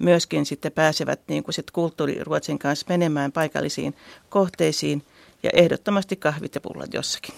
myöskin 0.00 0.46
sitten 0.46 0.72
pääsevät 0.72 1.20
niin 1.28 1.44
kuin 1.44 1.54
sit 1.54 1.70
kulttuuriruotsin 1.70 2.58
kanssa 2.58 2.86
menemään 2.88 3.32
paikallisiin 3.32 3.96
kohteisiin 4.28 5.02
ja 5.42 5.50
ehdottomasti 5.52 6.16
kahvit 6.16 6.54
ja 6.54 6.60
pullat 6.60 6.94
jossakin. 6.94 7.34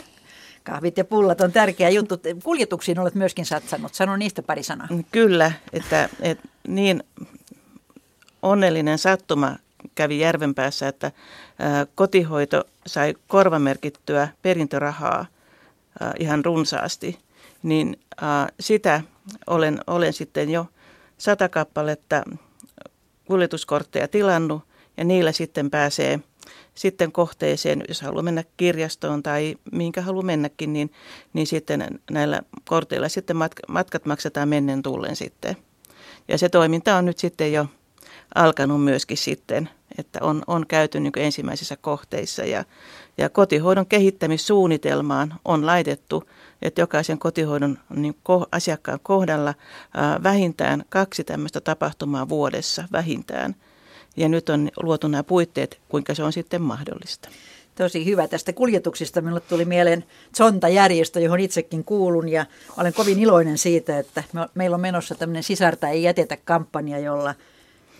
Kahvit 0.64 0.98
ja 0.98 1.04
pullat 1.04 1.40
on 1.40 1.52
tärkeä 1.52 1.90
juttu. 1.90 2.20
Kuljetuksiin 2.44 2.98
olet 2.98 3.14
myöskin 3.14 3.46
satsannut. 3.46 3.94
Sano 3.94 4.16
niistä 4.16 4.42
pari 4.42 4.62
sanaa. 4.62 4.88
Kyllä, 5.10 5.52
että, 5.72 6.08
että 6.20 6.48
niin 6.68 7.04
onnellinen 8.42 8.98
sattuma 8.98 9.56
kävi 9.94 10.18
Järvenpäässä, 10.18 10.88
että 10.88 11.12
kotihoito 11.94 12.64
sai 12.86 13.14
korvamerkittyä 13.28 14.28
perintörahaa 14.42 15.26
ihan 16.18 16.44
runsaasti. 16.44 17.18
Niin 17.62 18.00
sitä 18.60 19.00
olen, 19.46 19.80
olen 19.86 20.12
sitten 20.12 20.50
jo 20.50 20.66
sata 21.18 21.48
kappaletta 21.48 22.22
kuljetuskortteja 23.24 24.08
tilannut 24.08 24.62
ja 24.96 25.04
niillä 25.04 25.32
sitten 25.32 25.70
pääsee 25.70 26.20
sitten 26.74 27.12
kohteeseen, 27.12 27.84
jos 27.88 28.00
haluaa 28.00 28.22
mennä 28.22 28.44
kirjastoon 28.56 29.22
tai 29.22 29.56
mihinkä 29.72 30.02
haluaa 30.02 30.24
mennäkin, 30.24 30.72
niin, 30.72 30.92
niin 31.32 31.46
sitten 31.46 32.00
näillä 32.10 32.42
korteilla 32.68 33.08
sitten 33.08 33.36
matkat 33.68 34.06
maksetaan 34.06 34.48
mennen 34.48 34.82
tullen 34.82 35.16
sitten. 35.16 35.56
Ja 36.28 36.38
se 36.38 36.48
toiminta 36.48 36.96
on 36.96 37.04
nyt 37.04 37.18
sitten 37.18 37.52
jo 37.52 37.66
alkanut 38.34 38.84
myöskin 38.84 39.16
sitten, 39.16 39.68
että 39.98 40.18
on, 40.22 40.42
on 40.46 40.66
käyty 40.66 41.00
niin 41.00 41.12
ensimmäisissä 41.16 41.76
kohteissa 41.76 42.44
ja, 42.44 42.64
ja 43.18 43.28
kotihoidon 43.28 43.86
kehittämissuunnitelmaan 43.86 45.34
on 45.44 45.66
laitettu 45.66 46.24
että 46.62 46.80
jokaisen 46.80 47.18
kotihoidon 47.18 47.78
niin 47.94 48.16
ko, 48.22 48.46
asiakkaan 48.52 48.98
kohdalla 49.02 49.54
ää, 49.94 50.22
vähintään 50.22 50.84
kaksi 50.88 51.24
tämmöistä 51.24 51.60
tapahtumaa 51.60 52.28
vuodessa 52.28 52.84
vähintään. 52.92 53.54
Ja 54.16 54.28
nyt 54.28 54.48
on 54.48 54.70
luotu 54.82 55.08
nämä 55.08 55.22
puitteet, 55.22 55.78
kuinka 55.88 56.14
se 56.14 56.22
on 56.22 56.32
sitten 56.32 56.62
mahdollista. 56.62 57.28
Tosi 57.74 58.06
hyvä 58.06 58.28
tästä 58.28 58.52
kuljetuksista. 58.52 59.20
Minulle 59.20 59.40
tuli 59.40 59.64
mieleen 59.64 60.04
Zonta-järjestö, 60.36 61.20
johon 61.20 61.40
itsekin 61.40 61.84
kuulun 61.84 62.28
ja 62.28 62.46
olen 62.76 62.92
kovin 62.92 63.18
iloinen 63.18 63.58
siitä, 63.58 63.98
että 63.98 64.24
me, 64.32 64.48
meillä 64.54 64.74
on 64.74 64.80
menossa 64.80 65.14
tämmöinen 65.14 65.42
Sisarta 65.42 65.88
ei 65.88 66.02
jätetä 66.02 66.36
kampanja, 66.44 66.98
jolla 66.98 67.34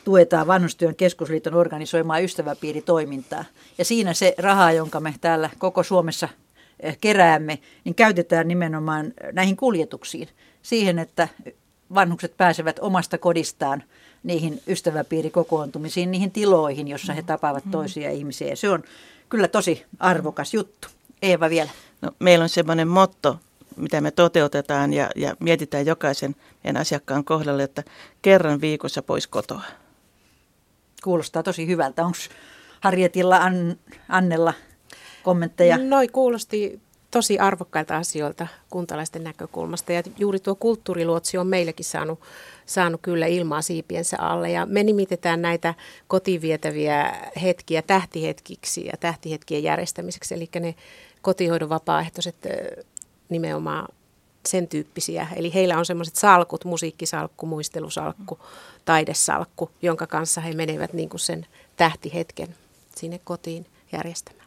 tuetaan 0.05 0.47
Vanhustyön 0.47 0.95
keskusliiton 0.95 1.55
organisoimaa 1.55 2.19
ystäväpiiritoimintaa. 2.19 3.45
Ja 3.79 3.85
siinä 3.85 4.15
se 4.15 4.35
raha, 4.39 4.73
jonka 4.73 5.01
me 5.01 5.15
täällä 5.21 5.51
koko 5.59 5.83
Suomessa 5.83 6.29
keräämme, 7.01 7.59
niin 7.85 7.95
käytetään 7.95 8.49
nimenomaan 8.49 9.13
näihin 9.33 9.57
kuljetuksiin. 9.57 10.29
Siihen, 10.63 10.99
että 10.99 11.29
vanhukset 11.95 12.37
pääsevät 12.37 12.79
omasta 12.79 13.19
kodistaan 13.19 13.83
niihin 14.23 14.63
ystäväpiirikokoontumisiin, 14.69 16.11
niihin 16.11 16.31
tiloihin, 16.31 16.89
jossa 16.89 17.13
he 17.13 17.23
tapaavat 17.23 17.65
toisia 17.71 18.11
ihmisiä. 18.11 18.49
Ja 18.49 18.57
se 18.57 18.71
on 18.71 18.83
kyllä 19.29 19.49
tosi 19.49 19.85
arvokas 19.99 20.55
juttu. 20.55 20.89
Eeva 21.23 21.51
vielä. 21.51 21.71
No, 22.01 22.11
meillä 22.19 22.43
on 22.43 22.49
semmoinen 22.49 22.89
motto, 22.89 23.39
mitä 23.77 24.01
me 24.01 24.11
toteutetaan 24.11 24.93
ja, 24.93 25.11
ja 25.17 25.37
mietitään 25.41 25.87
jokaisen 25.87 26.37
meidän 26.65 26.81
asiakkaan 26.81 27.25
kohdalle, 27.25 27.63
että 27.63 27.83
kerran 28.23 28.61
viikossa 28.61 29.03
pois 29.03 29.27
kotoa. 29.27 29.63
Kuulostaa 31.05 31.43
tosi 31.43 31.67
hyvältä. 31.67 32.05
Onko 32.05 32.19
Harrietilla, 32.81 33.37
An- 33.37 33.77
Annella 34.09 34.55
kommentteja? 35.23 35.79
Noi 35.79 36.09
kuulosti 36.09 36.81
tosi 37.13 37.39
arvokkailta 37.39 37.97
asioilta 37.97 38.47
kuntalaisten 38.71 39.25
näkökulmasta. 39.25 39.93
Ja 39.93 40.03
juuri 40.19 40.41
tuo 40.41 40.55
kulttuuriluotsi 40.55 41.39
on 41.39 41.47
meillekin 41.47 41.85
saanut, 41.85 42.21
saanut 42.67 43.01
kyllä 43.03 43.27
ilmaa 43.27 43.63
siipiensä 43.63 44.17
alle. 44.21 44.51
Ja 44.51 44.67
me 44.67 44.83
nimitetään 44.83 45.43
näitä 45.43 45.75
kotiin 46.09 46.43
vietäviä 46.43 47.13
hetkiä 47.43 47.83
tähtihetkiksi 47.83 48.87
ja 48.87 48.93
tähtihetkien 49.01 49.63
järjestämiseksi. 49.63 50.35
Eli 50.35 50.49
ne 50.61 50.75
kotihoidon 51.23 51.69
vapaaehtoiset 51.69 52.37
nimenomaan 53.29 53.89
sen 54.47 54.69
tyyppisiä. 54.69 55.27
Eli 55.37 55.55
heillä 55.55 55.79
on 55.79 55.87
semmoiset 55.87 56.17
salkut, 56.17 56.65
musiikkisalkku, 56.65 57.47
muistelusalkku, 57.47 58.39
taidesalkku, 58.85 59.71
jonka 59.83 60.07
kanssa 60.07 60.41
he 60.41 60.53
menevät 60.53 60.93
niin 60.93 61.09
kuin 61.09 61.21
sen 61.21 61.47
tähtihetken 61.77 62.55
sinne 62.97 63.21
kotiin 63.25 63.67
järjestämään. 63.93 64.42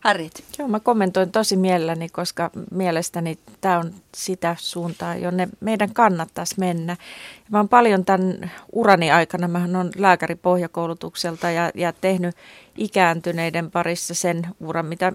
Harriet. 0.00 0.44
Joo, 0.58 0.68
mä 0.68 0.80
kommentoin 0.80 1.32
tosi 1.32 1.56
mielelläni, 1.56 2.08
koska 2.08 2.50
mielestäni 2.70 3.38
tämä 3.60 3.78
on 3.78 3.94
sitä 4.14 4.56
suuntaa, 4.58 5.16
jonne 5.16 5.48
meidän 5.60 5.94
kannattaisi 5.94 6.54
mennä. 6.58 6.96
Mä 7.50 7.58
oon 7.58 7.68
paljon 7.68 8.04
tämän 8.04 8.50
urani 8.72 9.10
aikana, 9.10 9.48
mä 9.48 9.68
oon 9.76 9.90
lääkäri 9.96 10.34
pohjakoulutukselta 10.34 11.50
ja, 11.50 11.70
ja 11.74 11.92
tehnyt 11.92 12.36
ikääntyneiden 12.76 13.70
parissa 13.70 14.14
sen 14.14 14.46
uran, 14.60 14.86
mitä, 14.86 15.12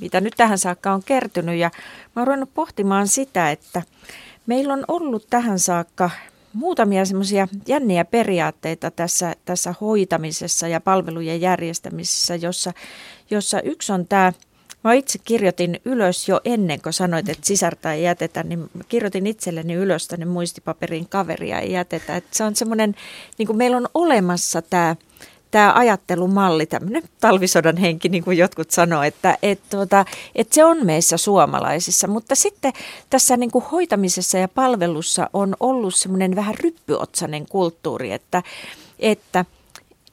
mitä 0.00 0.20
nyt 0.20 0.34
tähän 0.36 0.58
saakka 0.58 0.92
on 0.92 1.02
kertynyt. 1.02 1.56
Ja 1.56 1.70
mä 2.16 2.22
oon 2.22 2.26
ruvennut 2.26 2.54
pohtimaan 2.54 3.08
sitä, 3.08 3.50
että 3.50 3.82
meillä 4.46 4.72
on 4.72 4.84
ollut 4.88 5.26
tähän 5.30 5.58
saakka 5.58 6.10
muutamia 6.54 7.04
semmoisia 7.04 7.48
jänniä 7.66 8.04
periaatteita 8.04 8.90
tässä, 8.90 9.34
tässä 9.44 9.74
hoitamisessa 9.80 10.68
ja 10.68 10.80
palvelujen 10.80 11.40
järjestämisessä, 11.40 12.34
jossa, 12.34 12.72
jossa 13.30 13.60
yksi 13.60 13.92
on 13.92 14.06
tämä, 14.06 14.32
mä 14.84 14.92
itse 14.92 15.18
kirjoitin 15.24 15.80
ylös 15.84 16.28
jo 16.28 16.40
ennen 16.44 16.82
kuin 16.82 16.92
sanoit, 16.92 17.28
että 17.28 17.46
sisarta 17.46 17.92
ei 17.92 18.02
jätetä, 18.02 18.42
niin 18.42 18.70
kirjoitin 18.88 19.26
itselleni 19.26 19.74
ylös 19.74 20.08
tänne 20.08 20.26
muistipaperin 20.26 21.08
kaveria 21.08 21.60
ei 21.60 21.72
jätetä. 21.72 22.16
Että 22.16 22.36
se 22.36 22.44
on 22.44 22.56
semmoinen, 22.56 22.94
niin 23.38 23.46
kuin 23.46 23.56
meillä 23.56 23.76
on 23.76 23.88
olemassa 23.94 24.62
tämä 24.62 24.96
tämä 25.54 25.72
ajattelumalli, 25.74 26.66
tämmöinen 26.66 27.02
talvisodan 27.20 27.76
henki, 27.76 28.08
niin 28.08 28.24
kuin 28.24 28.38
jotkut 28.38 28.70
sanoo, 28.70 29.02
että 29.02 29.38
et, 29.42 29.60
tuota, 29.70 30.04
et 30.34 30.52
se 30.52 30.64
on 30.64 30.86
meissä 30.86 31.16
suomalaisissa. 31.16 32.08
Mutta 32.08 32.34
sitten 32.34 32.72
tässä 33.10 33.36
niin 33.36 33.50
kuin 33.50 33.64
hoitamisessa 33.72 34.38
ja 34.38 34.48
palvelussa 34.48 35.30
on 35.32 35.56
ollut 35.60 35.94
semmoinen 35.94 36.36
vähän 36.36 36.54
ryppyotsainen 36.54 37.46
kulttuuri, 37.46 38.12
että, 38.12 38.42
että– 38.98 39.44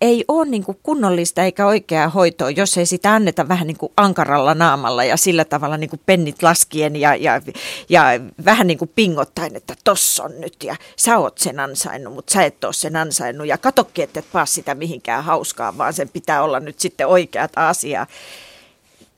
ei 0.01 0.25
ole 0.27 0.45
niin 0.45 0.63
kuin 0.63 0.79
kunnollista 0.83 1.43
eikä 1.43 1.65
oikeaa 1.65 2.09
hoitoa, 2.09 2.49
jos 2.49 2.77
ei 2.77 2.85
sitä 2.85 3.13
anneta 3.13 3.47
vähän 3.47 3.67
niin 3.67 3.77
kuin 3.77 3.91
ankaralla 3.97 4.53
naamalla 4.53 5.03
ja 5.03 5.17
sillä 5.17 5.45
tavalla 5.45 5.77
niin 5.77 5.89
kuin 5.89 6.01
pennit 6.05 6.43
laskien 6.43 6.95
ja, 6.95 7.15
ja, 7.15 7.41
ja 7.89 8.03
vähän 8.45 8.67
niin 8.67 8.77
kuin 8.77 8.91
pingottaen, 8.95 9.55
että 9.55 9.73
tossa 9.83 10.23
on 10.23 10.41
nyt 10.41 10.63
ja 10.63 10.75
sä 10.95 11.17
oot 11.17 11.37
sen 11.37 11.59
ansainnut, 11.59 12.13
mutta 12.13 12.33
sä 12.33 12.43
et 12.43 12.63
ole 12.63 12.73
sen 12.73 12.95
ansainnut 12.95 13.47
ja 13.47 13.57
katokki, 13.57 14.01
että 14.01 14.19
et 14.19 14.25
sitä 14.45 14.75
mihinkään 14.75 15.23
hauskaa, 15.23 15.77
vaan 15.77 15.93
sen 15.93 16.09
pitää 16.09 16.43
olla 16.43 16.59
nyt 16.59 16.79
sitten 16.79 17.07
oikeat 17.07 17.51
asiaa. 17.55 18.07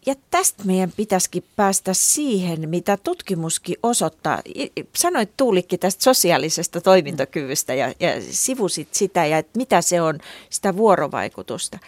Ja 0.06 0.16
tästä 0.32 0.63
meidän 0.63 0.92
pitäisikin 0.98 1.44
päästä 1.56 1.94
siihen, 1.94 2.70
mitä 2.70 2.98
tutkimuskin 2.98 3.76
osoittaa. 3.84 4.42
Sanoit 4.96 5.30
Tuulikki 5.38 5.78
tästä 5.78 6.04
sosiaalisesta 6.04 6.82
toimintakyvystä 6.82 7.74
ja, 7.74 7.94
ja 8.00 8.10
sivusit 8.32 8.88
sitä 8.92 9.26
ja 9.26 9.38
että 9.38 9.58
mitä 9.58 9.82
se 9.82 10.02
on, 10.02 10.20
sitä 10.50 10.78
vuorovaikutusta. 10.78 11.80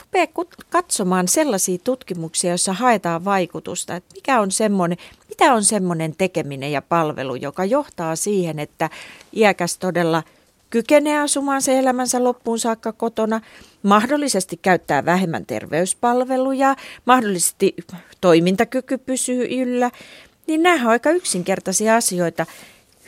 Rupee 0.00 0.28
katsomaan 0.68 1.28
sellaisia 1.28 1.78
tutkimuksia, 1.84 2.50
joissa 2.50 2.72
haetaan 2.72 3.24
vaikutusta, 3.24 3.96
että 3.96 4.14
mikä 4.14 4.40
on 4.40 4.50
semmoinen, 4.50 4.98
mitä 5.28 5.54
on 5.54 5.64
semmoinen 5.64 6.16
tekeminen 6.18 6.72
ja 6.72 6.82
palvelu, 6.82 7.34
joka 7.34 7.64
johtaa 7.64 8.16
siihen, 8.16 8.58
että 8.58 8.90
iäkäs 9.32 9.78
todella– 9.78 10.22
kykenee 10.70 11.18
asumaan 11.18 11.62
se 11.62 11.78
elämänsä 11.78 12.24
loppuun 12.24 12.58
saakka 12.58 12.92
kotona, 12.92 13.40
mahdollisesti 13.82 14.56
käyttää 14.56 15.04
vähemmän 15.04 15.46
terveyspalveluja, 15.46 16.76
mahdollisesti 17.04 17.74
toimintakyky 18.20 18.98
pysyy 18.98 19.62
yllä, 19.62 19.90
niin 20.46 20.62
nämä 20.62 20.84
on 20.84 20.90
aika 20.90 21.10
yksinkertaisia 21.10 21.96
asioita. 21.96 22.46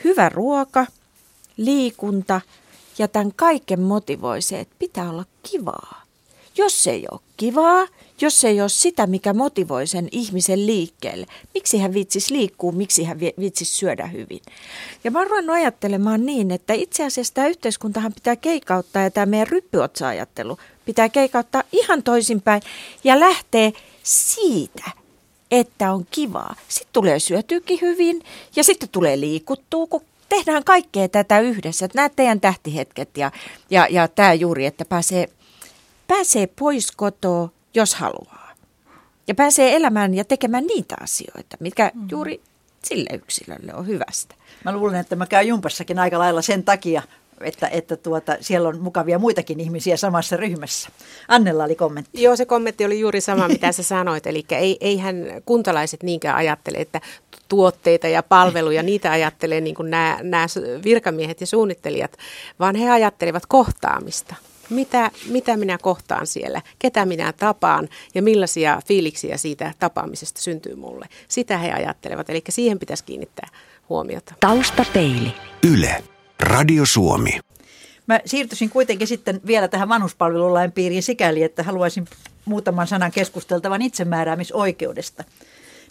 Hyvä 0.03 0.29
ruoka, 0.29 0.85
liikunta 1.57 2.41
ja 2.97 3.07
tämän 3.07 3.31
kaiken 3.35 3.79
motivoi 3.79 4.41
se, 4.41 4.59
että 4.59 4.75
pitää 4.79 5.09
olla 5.09 5.25
kivaa. 5.51 6.08
Jos 6.57 6.83
se 6.83 6.91
ei 6.91 7.05
ole 7.11 7.19
kivaa, 7.37 7.87
jos 8.21 8.41
se 8.41 8.47
ei 8.47 8.61
ole 8.61 8.69
sitä, 8.69 9.07
mikä 9.07 9.33
motivoi 9.33 9.87
sen 9.87 10.07
ihmisen 10.11 10.65
liikkeelle, 10.65 11.25
miksi 11.53 11.77
hän 11.77 11.93
viitsis 11.93 12.29
liikkuu, 12.29 12.71
miksi 12.71 13.03
hän 13.03 13.19
viitsis 13.19 13.77
syödä 13.77 14.07
hyvin. 14.07 14.41
Ja 15.03 15.11
mä 15.11 15.19
oon 15.19 15.49
ajattelemaan 15.49 16.25
niin, 16.25 16.51
että 16.51 16.73
itse 16.73 17.05
asiassa 17.05 17.33
tämä 17.33 17.47
yhteiskuntahan 17.47 18.13
pitää 18.13 18.35
keikauttaa 18.35 19.03
ja 19.03 19.11
tämä 19.11 19.25
meidän 19.25 19.47
ryppyotsa-ajattelu 19.47 20.57
pitää 20.85 21.09
keikauttaa 21.09 21.63
ihan 21.71 22.03
toisinpäin 22.03 22.61
ja 23.03 23.19
lähtee 23.19 23.73
siitä, 24.03 24.91
että 25.51 25.93
on 25.93 26.05
kivaa. 26.11 26.55
Sitten 26.67 26.93
tulee 26.93 27.19
syötyykin 27.19 27.81
hyvin 27.81 28.23
ja 28.55 28.63
sitten 28.63 28.89
tulee 28.89 29.19
liikuttua, 29.19 29.87
kun 29.87 30.01
tehdään 30.29 30.63
kaikkea 30.63 31.07
tätä 31.07 31.39
yhdessä. 31.39 31.85
Että 31.85 31.97
nämä 31.97 32.09
teidän 32.09 32.39
tähtihetket 32.39 33.17
ja, 33.17 33.31
ja, 33.69 33.87
ja 33.89 34.07
tämä 34.07 34.33
juuri, 34.33 34.65
että 34.65 34.85
pääsee, 34.85 35.29
pääsee 36.09 36.47
pois 36.47 36.91
kotoa 36.91 37.49
jos 37.73 37.95
haluaa. 37.95 38.51
Ja 39.27 39.35
pääsee 39.35 39.75
elämään 39.75 40.13
ja 40.13 40.25
tekemään 40.25 40.67
niitä 40.67 40.95
asioita, 41.01 41.57
mitkä 41.59 41.91
mm. 41.93 42.07
juuri 42.11 42.41
sille 42.83 43.09
yksilölle 43.13 43.73
on 43.73 43.87
hyvästä. 43.87 44.35
Mä 44.65 44.71
luulen, 44.71 44.99
että 44.99 45.15
mä 45.15 45.25
käyn 45.25 45.47
jumpassakin 45.47 45.99
aika 45.99 46.19
lailla 46.19 46.41
sen 46.41 46.63
takia, 46.63 47.01
että, 47.41 47.67
että 47.67 47.95
tuota, 47.95 48.37
siellä 48.41 48.69
on 48.69 48.79
mukavia 48.79 49.19
muitakin 49.19 49.59
ihmisiä 49.59 49.97
samassa 49.97 50.37
ryhmässä. 50.37 50.89
Annella 51.27 51.63
oli 51.63 51.75
kommentti. 51.75 52.23
Joo, 52.23 52.35
se 52.35 52.45
kommentti 52.45 52.85
oli 52.85 52.99
juuri 52.99 53.21
sama, 53.21 53.47
mitä 53.47 53.71
sä 53.71 53.83
sanoit. 53.83 54.27
Eli 54.27 54.45
ei, 54.51 54.77
eihän 54.81 55.15
kuntalaiset 55.45 56.03
niinkään 56.03 56.35
ajattele, 56.35 56.77
että 56.77 57.01
tuotteita 57.49 58.07
ja 58.07 58.23
palveluja, 58.23 58.83
niitä 58.83 59.11
ajattelee 59.11 59.61
niin 59.61 59.75
nämä 59.81 60.47
virkamiehet 60.83 61.41
ja 61.41 61.47
suunnittelijat, 61.47 62.17
vaan 62.59 62.75
he 62.75 62.89
ajattelevat 62.89 63.45
kohtaamista 63.45 64.35
mitä, 64.69 65.11
mitä 65.29 65.57
minä 65.57 65.77
kohtaan 65.77 66.27
siellä, 66.27 66.61
ketä 66.79 67.05
minä 67.05 67.33
tapaan 67.33 67.89
ja 68.15 68.21
millaisia 68.21 68.81
fiiliksiä 68.87 69.37
siitä 69.37 69.73
tapaamisesta 69.79 70.41
syntyy 70.41 70.75
mulle. 70.75 71.05
Sitä 71.27 71.57
he 71.57 71.71
ajattelevat, 71.71 72.29
eli 72.29 72.41
siihen 72.49 72.79
pitäisi 72.79 73.03
kiinnittää 73.03 73.47
huomiota. 73.89 74.33
Taustapeili. 74.39 75.33
Yle. 75.63 76.03
Radio 76.39 76.85
Suomi. 76.85 77.39
Mä 78.07 78.19
siirtyisin 78.25 78.69
kuitenkin 78.69 79.07
sitten 79.07 79.41
vielä 79.47 79.67
tähän 79.67 79.89
vanhuspalvelulain 79.89 80.71
piiriin 80.71 81.03
sikäli, 81.03 81.43
että 81.43 81.63
haluaisin 81.63 82.07
muutaman 82.45 82.87
sanan 82.87 83.11
keskusteltavan 83.11 83.81
itsemääräämisoikeudesta. 83.81 85.23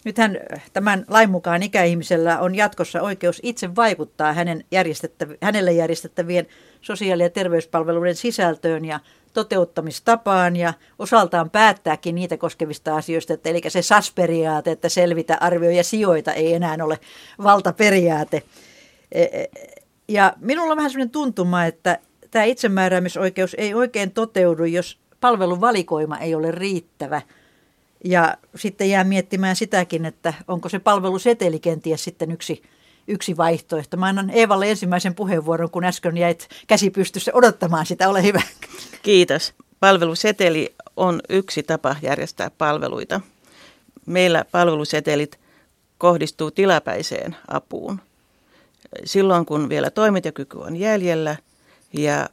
Nythän 0.05 0.37
tämän 0.73 1.05
lain 1.07 1.29
mukaan 1.29 1.63
ikäihmisellä 1.63 2.39
on 2.39 2.55
jatkossa 2.55 3.01
oikeus 3.01 3.39
itse 3.43 3.75
vaikuttaa 3.75 4.33
hänen 4.33 4.63
järjestettäv- 4.75 5.37
hänelle 5.41 5.71
järjestettävien 5.71 6.47
sosiaali- 6.81 7.23
ja 7.23 7.29
terveyspalveluiden 7.29 8.15
sisältöön 8.15 8.85
ja 8.85 8.99
toteuttamistapaan 9.33 10.55
ja 10.55 10.73
osaltaan 10.99 11.49
päättääkin 11.49 12.15
niitä 12.15 12.37
koskevista 12.37 12.95
asioista, 12.95 13.33
että 13.33 13.49
eli 13.49 13.61
se 13.67 13.81
SAS-periaate, 13.81 14.71
että 14.71 14.89
selvitä, 14.89 15.37
arvioi 15.39 15.77
ja 15.77 15.83
sijoita 15.83 16.33
ei 16.33 16.53
enää 16.53 16.77
ole 16.81 16.99
valtaperiaate. 17.43 18.43
E, 19.11 19.23
e, 19.23 19.49
ja 20.07 20.33
minulla 20.39 20.71
on 20.71 20.77
vähän 20.77 20.91
sellainen 20.91 21.11
tuntuma, 21.11 21.65
että 21.65 21.99
tämä 22.31 22.45
itsemääräämisoikeus 22.45 23.55
ei 23.59 23.73
oikein 23.73 24.11
toteudu, 24.11 24.63
jos 24.63 24.99
palveluvalikoima 25.21 26.17
ei 26.17 26.35
ole 26.35 26.51
riittävä– 26.51 27.21
ja 28.03 28.37
sitten 28.55 28.89
jää 28.89 29.03
miettimään 29.03 29.55
sitäkin, 29.55 30.05
että 30.05 30.33
onko 30.47 30.69
se 30.69 30.79
palveluseteli 30.79 31.59
kenties 31.59 32.03
sitten 32.03 32.31
yksi, 32.31 32.63
yksi 33.07 33.37
vaihtoehto. 33.37 33.97
Mä 33.97 34.05
annan 34.05 34.29
Eevalle 34.29 34.69
ensimmäisen 34.69 35.15
puheenvuoron, 35.15 35.69
kun 35.69 35.83
äsken 35.83 36.17
jäit 36.17 36.49
käsi 36.67 36.89
pystyssä 36.89 37.31
odottamaan 37.33 37.85
sitä. 37.85 38.09
Ole 38.09 38.23
hyvä. 38.23 38.41
Kiitos. 39.01 39.53
Palveluseteli 39.79 40.75
on 40.97 41.21
yksi 41.29 41.63
tapa 41.63 41.95
järjestää 42.01 42.51
palveluita. 42.57 43.21
Meillä 44.05 44.45
palvelusetelit 44.51 45.39
kohdistuu 45.97 46.51
tilapäiseen 46.51 47.35
apuun. 47.47 47.99
Silloin, 49.05 49.45
kun 49.45 49.69
vielä 49.69 49.89
toimintakyky 49.89 50.57
on 50.57 50.75
jäljellä 50.75 51.35
ja 51.93 52.29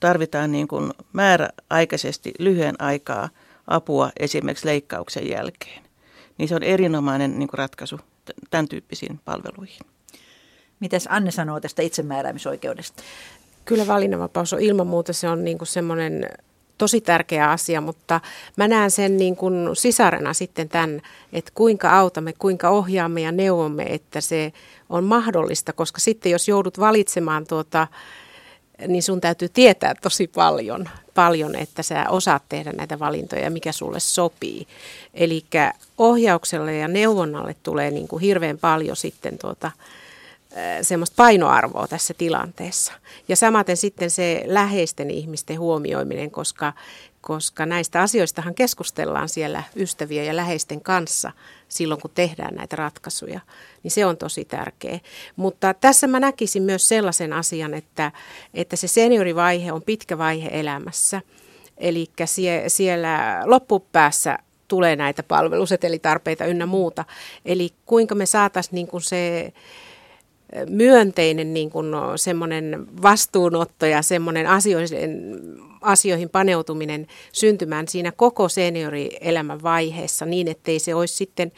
tarvitaan 0.00 0.52
niin 0.52 0.68
kuin 0.68 0.92
määräaikaisesti 1.12 2.32
lyhyen 2.38 2.74
aikaa– 2.78 3.28
apua 3.66 4.10
esimerkiksi 4.18 4.66
leikkauksen 4.66 5.28
jälkeen. 5.28 5.84
Niin 6.38 6.48
se 6.48 6.54
on 6.54 6.62
erinomainen 6.62 7.38
niin 7.38 7.48
kuin 7.48 7.58
ratkaisu 7.58 8.00
tämän 8.50 8.68
tyyppisiin 8.68 9.20
palveluihin. 9.24 9.86
Mitäs 10.80 11.08
Anne 11.10 11.30
sanoo 11.30 11.60
tästä 11.60 11.82
itsemääräämisoikeudesta? 11.82 13.02
Kyllä 13.64 13.86
valinnanvapaus 13.86 14.52
on 14.52 14.60
ilman 14.60 14.86
muuta 14.86 15.12
se 15.12 15.28
on 15.28 15.44
niin 15.44 15.58
kuin 15.58 15.68
semmoinen 15.68 16.28
tosi 16.78 17.00
tärkeä 17.00 17.50
asia, 17.50 17.80
mutta 17.80 18.20
mä 18.56 18.68
näen 18.68 18.90
sen 18.90 19.16
niin 19.16 19.36
kuin 19.36 19.76
sisarena 19.76 20.34
sitten 20.34 20.68
tämän, 20.68 21.02
että 21.32 21.50
kuinka 21.54 21.98
autamme, 21.98 22.32
kuinka 22.38 22.68
ohjaamme 22.70 23.20
ja 23.20 23.32
neuvomme, 23.32 23.82
että 23.82 24.20
se 24.20 24.52
on 24.90 25.04
mahdollista, 25.04 25.72
koska 25.72 26.00
sitten 26.00 26.32
jos 26.32 26.48
joudut 26.48 26.80
valitsemaan 26.80 27.46
tuota, 27.46 27.86
niin 28.88 29.02
sun 29.02 29.20
täytyy 29.20 29.48
tietää 29.48 29.94
tosi 29.94 30.26
paljon, 30.26 30.88
paljon, 31.14 31.56
että 31.56 31.82
sä 31.82 32.06
osaat 32.08 32.42
tehdä 32.48 32.72
näitä 32.72 32.98
valintoja, 32.98 33.50
mikä 33.50 33.72
sulle 33.72 34.00
sopii. 34.00 34.66
Eli 35.14 35.44
ohjaukselle 35.98 36.76
ja 36.76 36.88
neuvonnalle 36.88 37.56
tulee 37.62 37.90
niin 37.90 38.08
kuin 38.08 38.20
hirveän 38.20 38.58
paljon 38.58 38.96
sitten 38.96 39.38
tuota, 39.38 39.70
semmoista 40.82 41.14
painoarvoa 41.16 41.88
tässä 41.88 42.14
tilanteessa. 42.14 42.92
Ja 43.28 43.36
samaten 43.36 43.76
sitten 43.76 44.10
se 44.10 44.42
läheisten 44.46 45.10
ihmisten 45.10 45.58
huomioiminen, 45.58 46.30
koska, 46.30 46.72
koska 47.26 47.66
näistä 47.66 48.02
asioistahan 48.02 48.54
keskustellaan 48.54 49.28
siellä 49.28 49.62
ystävien 49.76 50.26
ja 50.26 50.36
läheisten 50.36 50.80
kanssa 50.80 51.32
silloin, 51.68 52.00
kun 52.00 52.10
tehdään 52.14 52.54
näitä 52.54 52.76
ratkaisuja, 52.76 53.40
niin 53.82 53.90
se 53.90 54.06
on 54.06 54.16
tosi 54.16 54.44
tärkeä. 54.44 55.00
Mutta 55.36 55.74
tässä 55.74 56.06
mä 56.06 56.20
näkisin 56.20 56.62
myös 56.62 56.88
sellaisen 56.88 57.32
asian, 57.32 57.74
että, 57.74 58.12
että 58.54 58.76
se 58.76 58.88
seniorivaihe 58.88 59.72
on 59.72 59.82
pitkä 59.82 60.18
vaihe 60.18 60.48
elämässä. 60.52 61.22
Eli 61.78 62.10
sie, 62.24 62.64
siellä 62.68 63.42
loppupäässä 63.44 64.38
tulee 64.68 64.96
näitä 64.96 65.22
palvelusetelitarpeita 65.22 66.44
ynnä 66.44 66.66
muuta. 66.66 67.04
Eli 67.44 67.70
kuinka 67.86 68.14
me 68.14 68.26
saataisiin 68.26 68.74
niin 68.74 69.02
se 69.02 69.52
myönteinen 70.70 71.54
niin 71.54 71.70
kuin 71.70 71.86
semmoinen 72.16 72.86
vastuunotto 73.02 73.86
ja 73.86 74.02
semmoinen 74.02 74.46
asioihin, 74.46 75.10
asioihin 75.80 76.28
paneutuminen 76.28 77.06
syntymään 77.32 77.88
siinä 77.88 78.12
koko 78.12 78.48
seniorielämän 78.48 79.62
vaiheessa 79.62 80.26
niin, 80.26 80.48
ettei 80.48 80.78
se 80.78 80.94
olisi 80.94 81.16
sitten 81.16 81.52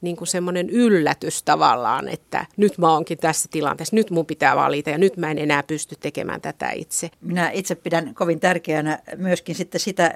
niin 0.00 0.16
kuin 0.16 0.28
semmoinen 0.28 0.70
yllätys 0.70 1.42
tavallaan, 1.42 2.08
että 2.08 2.46
nyt 2.56 2.78
mä 2.78 2.92
oonkin 2.92 3.18
tässä 3.18 3.48
tilanteessa, 3.52 3.96
nyt 3.96 4.10
mun 4.10 4.26
pitää 4.26 4.56
valita 4.56 4.90
ja 4.90 4.98
nyt 4.98 5.16
mä 5.16 5.30
en 5.30 5.38
enää 5.38 5.62
pysty 5.62 5.96
tekemään 6.00 6.40
tätä 6.40 6.70
itse. 6.70 7.10
Minä 7.20 7.50
itse 7.50 7.74
pidän 7.74 8.14
kovin 8.14 8.40
tärkeänä 8.40 8.98
myöskin 9.16 9.54
sitten 9.54 9.80
sitä, 9.80 10.14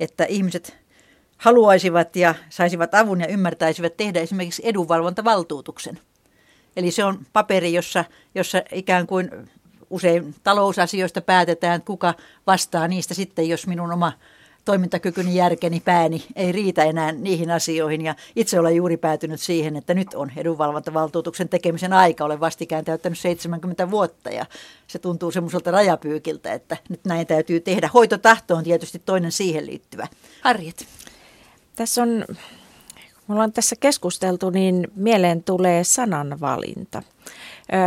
että 0.00 0.24
ihmiset 0.24 0.76
haluaisivat 1.36 2.16
ja 2.16 2.34
saisivat 2.48 2.94
avun 2.94 3.20
ja 3.20 3.26
ymmärtäisivät 3.26 3.96
tehdä 3.96 4.20
esimerkiksi 4.20 4.62
edunvalvontavaltuutuksen– 4.64 5.98
Eli 6.76 6.90
se 6.90 7.04
on 7.04 7.18
paperi, 7.32 7.72
jossa, 7.72 8.04
jossa 8.34 8.62
ikään 8.72 9.06
kuin 9.06 9.30
usein 9.90 10.34
talousasioista 10.44 11.20
päätetään, 11.20 11.82
kuka 11.82 12.14
vastaa 12.46 12.88
niistä 12.88 13.14
sitten, 13.14 13.48
jos 13.48 13.66
minun 13.66 13.92
oma 13.92 14.12
toimintakykyni, 14.64 15.34
järkeni, 15.34 15.80
pääni 15.80 16.24
ei 16.36 16.52
riitä 16.52 16.84
enää 16.84 17.12
niihin 17.12 17.50
asioihin. 17.50 18.00
Ja 18.02 18.14
itse 18.36 18.60
olen 18.60 18.76
juuri 18.76 18.96
päätynyt 18.96 19.40
siihen, 19.40 19.76
että 19.76 19.94
nyt 19.94 20.14
on 20.14 20.32
edunvalvontavaltuutuksen 20.36 21.48
tekemisen 21.48 21.92
aika. 21.92 22.24
Olen 22.24 22.40
vastikään 22.40 22.84
täyttänyt 22.84 23.18
70 23.18 23.90
vuotta 23.90 24.30
ja 24.30 24.46
se 24.86 24.98
tuntuu 24.98 25.30
semmoiselta 25.30 25.70
rajapyykiltä, 25.70 26.52
että 26.52 26.76
nyt 26.88 27.00
näin 27.04 27.26
täytyy 27.26 27.60
tehdä. 27.60 27.90
Hoitotahto 27.94 28.56
on 28.56 28.64
tietysti 28.64 28.98
toinen 28.98 29.32
siihen 29.32 29.66
liittyvä. 29.66 30.06
Harriet. 30.40 30.86
Tässä 31.76 32.02
on 32.02 32.24
me 33.28 33.34
ollaan 33.34 33.52
tässä 33.52 33.76
keskusteltu, 33.80 34.50
niin 34.50 34.88
mieleen 34.96 35.42
tulee 35.42 35.84
sananvalinta. 35.84 37.02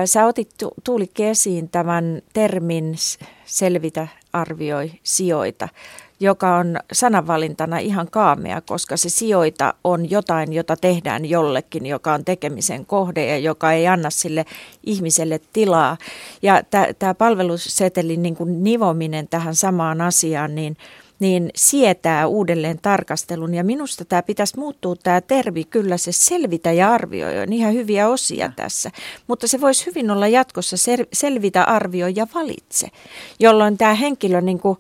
Sä 0.06 0.26
otit 0.26 0.50
Tuulikki 0.84 1.26
esiin 1.26 1.70
tämän 1.70 2.22
termin 2.34 2.96
selvitä, 3.46 4.08
arvioi, 4.34 4.92
sijoita, 5.04 5.70
joka 6.20 6.56
on 6.56 6.80
sananvalintana 6.92 7.78
ihan 7.78 8.08
kaamea, 8.12 8.62
koska 8.62 8.98
se 8.98 9.10
sijoita 9.10 9.74
on 9.84 10.10
jotain, 10.10 10.54
jota 10.54 10.78
tehdään 10.78 11.26
jollekin, 11.26 11.86
joka 11.86 12.14
on 12.14 12.26
tekemisen 12.26 12.86
kohde 12.86 13.26
ja 13.26 13.38
joka 13.38 13.72
ei 13.72 13.88
anna 13.88 14.10
sille 14.10 14.46
ihmiselle 14.84 15.40
tilaa. 15.54 15.98
Ja 16.42 16.62
tämä 17.00 17.14
palvelusetelin 17.14 18.22
niin 18.22 18.36
kuin 18.36 18.64
nivominen 18.64 19.28
tähän 19.28 19.56
samaan 19.56 20.02
asiaan, 20.02 20.56
niin– 20.56 20.78
niin 21.20 21.50
sietää 21.56 22.28
uudelleen 22.28 22.80
tarkastelun. 22.82 23.54
Ja 23.54 23.64
minusta 23.64 24.06
tämä 24.06 24.24
pitäisi 24.24 24.60
muuttua 24.60 24.96
tämä 24.96 25.22
termi, 25.22 25.64
kyllä 25.64 25.98
se 25.98 26.12
selvitä 26.12 26.72
ja 26.72 26.94
arvioi 26.94 27.40
on 27.40 27.54
ihan 27.54 27.74
hyviä 27.74 28.10
osia 28.10 28.52
tässä. 28.56 28.92
Mutta 29.28 29.48
se 29.48 29.62
voisi 29.62 29.86
hyvin 29.86 30.12
olla 30.12 30.28
jatkossa 30.28 30.76
selvitä, 31.14 31.64
arvioi 31.64 32.14
ja 32.16 32.28
valitse, 32.36 32.88
jolloin 33.40 33.78
tämä 33.78 33.94
henkilö 33.94 34.42
niin 34.42 34.60
kuin, 34.60 34.78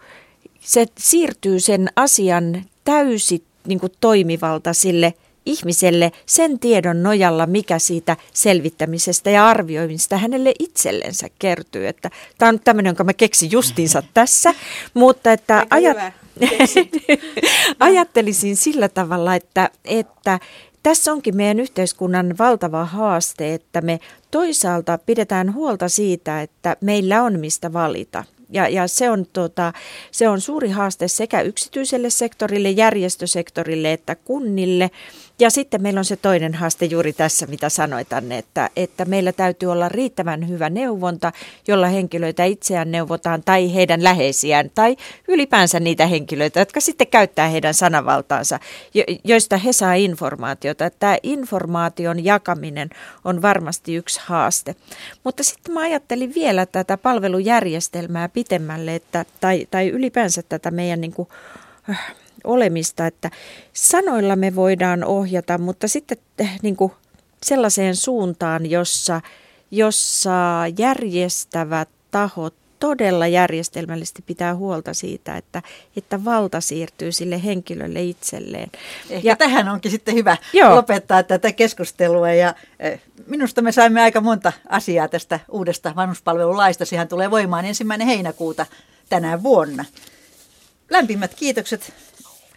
se 0.59 0.85
siirtyy 0.97 1.59
sen 1.59 1.87
asian 1.95 2.63
täysi 2.83 3.43
niin 3.67 3.79
kuin 3.79 3.91
toimivalta 3.99 4.73
sille– 4.73 5.13
ihmiselle 5.45 6.11
sen 6.25 6.59
tiedon 6.59 7.03
nojalla, 7.03 7.45
mikä 7.45 7.79
siitä 7.79 8.17
selvittämisestä 8.33 9.29
ja 9.29 9.47
arvioimisesta 9.47 10.17
hänelle 10.17 10.53
itsellensä 10.59 11.27
kertyy. 11.39 11.87
Että 11.87 12.09
tämä 12.37 12.49
on 12.49 12.59
tämmöinen, 12.59 12.89
jonka 12.89 13.03
mä 13.03 13.13
keksin 13.13 13.51
justiinsa 13.51 14.03
tässä, 14.13 14.53
mutta 14.93 15.31
että 15.31 15.65
ajat... 15.69 15.97
ajattelisin 17.79 18.55
sillä 18.55 18.89
tavalla, 18.89 19.35
että, 19.35 19.69
että 19.85 20.39
tässä 20.83 21.11
onkin 21.11 21.37
meidän 21.37 21.59
yhteiskunnan 21.59 22.35
valtava 22.39 22.85
haaste, 22.85 23.53
että 23.53 23.81
me 23.81 23.99
toisaalta 24.31 24.99
pidetään 25.05 25.53
huolta 25.53 25.89
siitä, 25.89 26.41
että 26.41 26.77
meillä 26.81 27.23
on 27.23 27.39
mistä 27.39 27.73
valita. 27.73 28.23
Ja, 28.49 28.69
ja 28.69 28.87
se, 28.87 29.09
on, 29.09 29.25
tota, 29.33 29.73
se 30.11 30.29
on 30.29 30.41
suuri 30.41 30.69
haaste 30.69 31.07
sekä 31.07 31.41
yksityiselle 31.41 32.09
sektorille, 32.09 32.69
järjestösektorille 32.69 33.93
että 33.93 34.15
kunnille. 34.15 34.91
Ja 35.39 35.49
sitten 35.49 35.81
meillä 35.81 35.99
on 35.99 36.05
se 36.05 36.15
toinen 36.15 36.53
haaste 36.53 36.85
juuri 36.85 37.13
tässä, 37.13 37.45
mitä 37.45 37.69
sanoit 37.69 38.13
Anne, 38.13 38.37
että, 38.37 38.69
että 38.75 39.05
meillä 39.05 39.31
täytyy 39.31 39.71
olla 39.71 39.89
riittävän 39.89 40.49
hyvä 40.49 40.69
neuvonta, 40.69 41.31
jolla 41.67 41.87
henkilöitä 41.87 42.43
itseään 42.43 42.91
neuvotaan 42.91 43.43
tai 43.45 43.73
heidän 43.73 44.03
läheisiään 44.03 44.71
tai 44.75 44.95
ylipäänsä 45.27 45.79
niitä 45.79 46.07
henkilöitä, 46.07 46.59
jotka 46.59 46.79
sitten 46.79 47.07
käyttää 47.07 47.47
heidän 47.47 47.73
sanavaltaansa, 47.73 48.59
joista 49.23 49.57
he 49.57 49.73
saa 49.73 49.93
informaatiota. 49.93 50.89
Tämä 50.89 51.17
informaation 51.23 52.25
jakaminen 52.25 52.89
on 53.25 53.41
varmasti 53.41 53.95
yksi 53.95 54.19
haaste. 54.23 54.75
Mutta 55.23 55.43
sitten 55.43 55.73
mä 55.73 55.79
ajattelin 55.79 56.33
vielä 56.35 56.65
tätä 56.65 56.97
palvelujärjestelmää 56.97 58.29
pitemmälle, 58.29 58.95
että, 58.95 59.25
tai, 59.41 59.67
tai 59.71 59.89
ylipäänsä 59.89 60.43
tätä 60.43 60.71
meidän 60.71 61.01
niin 61.01 61.13
kuin, 61.13 61.27
äh, 61.89 62.15
olemista, 62.45 63.07
että 63.07 63.31
sanoilla 63.73 64.35
me 64.35 64.55
voidaan 64.55 65.03
ohjata, 65.03 65.57
mutta 65.57 65.87
sitten 65.87 66.17
eh, 66.39 66.59
niin 66.61 66.75
kuin 66.75 66.91
sellaiseen 67.43 67.95
suuntaan, 67.95 68.69
jossa, 68.69 69.21
jossa 69.71 70.63
järjestävät 70.77 71.89
tahot 72.11 72.53
todella 72.79 73.27
järjestelmällisesti 73.27 74.21
pitää 74.21 74.55
huolta 74.55 74.93
siitä, 74.93 75.37
että, 75.37 75.61
että 75.97 76.25
valta 76.25 76.61
siirtyy 76.61 77.11
sille 77.11 77.43
henkilölle 77.43 78.03
itselleen. 78.03 78.71
Ehkä 79.09 79.29
ja 79.29 79.35
tähän 79.35 79.69
onkin 79.69 79.91
sitten 79.91 80.15
hyvä 80.15 80.37
joo. 80.53 80.75
lopettaa 80.75 81.23
tätä 81.23 81.51
keskustelua 81.51 82.31
ja 82.31 82.55
eh, 82.79 83.01
minusta 83.27 83.61
me 83.61 83.71
saimme 83.71 84.01
aika 84.01 84.21
monta 84.21 84.53
asiaa 84.69 85.07
tästä 85.07 85.39
uudesta 85.49 85.93
vanhuspalvelulaista. 85.95 86.85
Sehän 86.85 87.07
tulee 87.07 87.31
voimaan 87.31 87.65
ensimmäinen 87.65 88.07
heinäkuuta 88.07 88.65
tänä 89.09 89.43
vuonna. 89.43 89.85
Lämpimät 90.89 91.33
kiitokset 91.33 91.93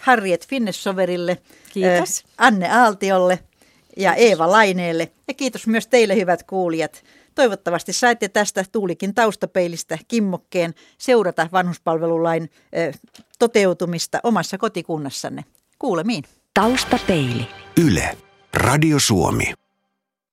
Harriet 0.01 0.47
Finnessoverille, 0.47 1.39
Kiitos. 1.73 2.25
Anne 2.39 2.71
Aaltiolle 2.71 3.39
ja 3.97 4.15
Eeva 4.15 4.51
Laineelle. 4.51 5.13
Ja 5.29 5.35
kiitos 5.35 5.67
myös 5.67 5.87
teille 5.87 6.17
hyvät 6.17 6.43
kuulijat. 6.43 7.03
Toivottavasti 7.35 7.93
saitte 7.93 8.29
tästä 8.29 8.65
Tuulikin 8.73 9.15
taustapeilistä 9.15 9.99
kimmokkeen 10.09 10.75
seurata 10.99 11.49
vanhuspalvelulain 11.53 12.51
toteutumista 13.39 14.21
omassa 14.23 14.59
kotikunnassanne. 14.59 15.45
Kuulemiin. 15.79 16.25
Taustapeili. 16.55 17.47
Yle. 17.87 18.19
Radio 18.55 18.99
Suomi. 18.99 19.53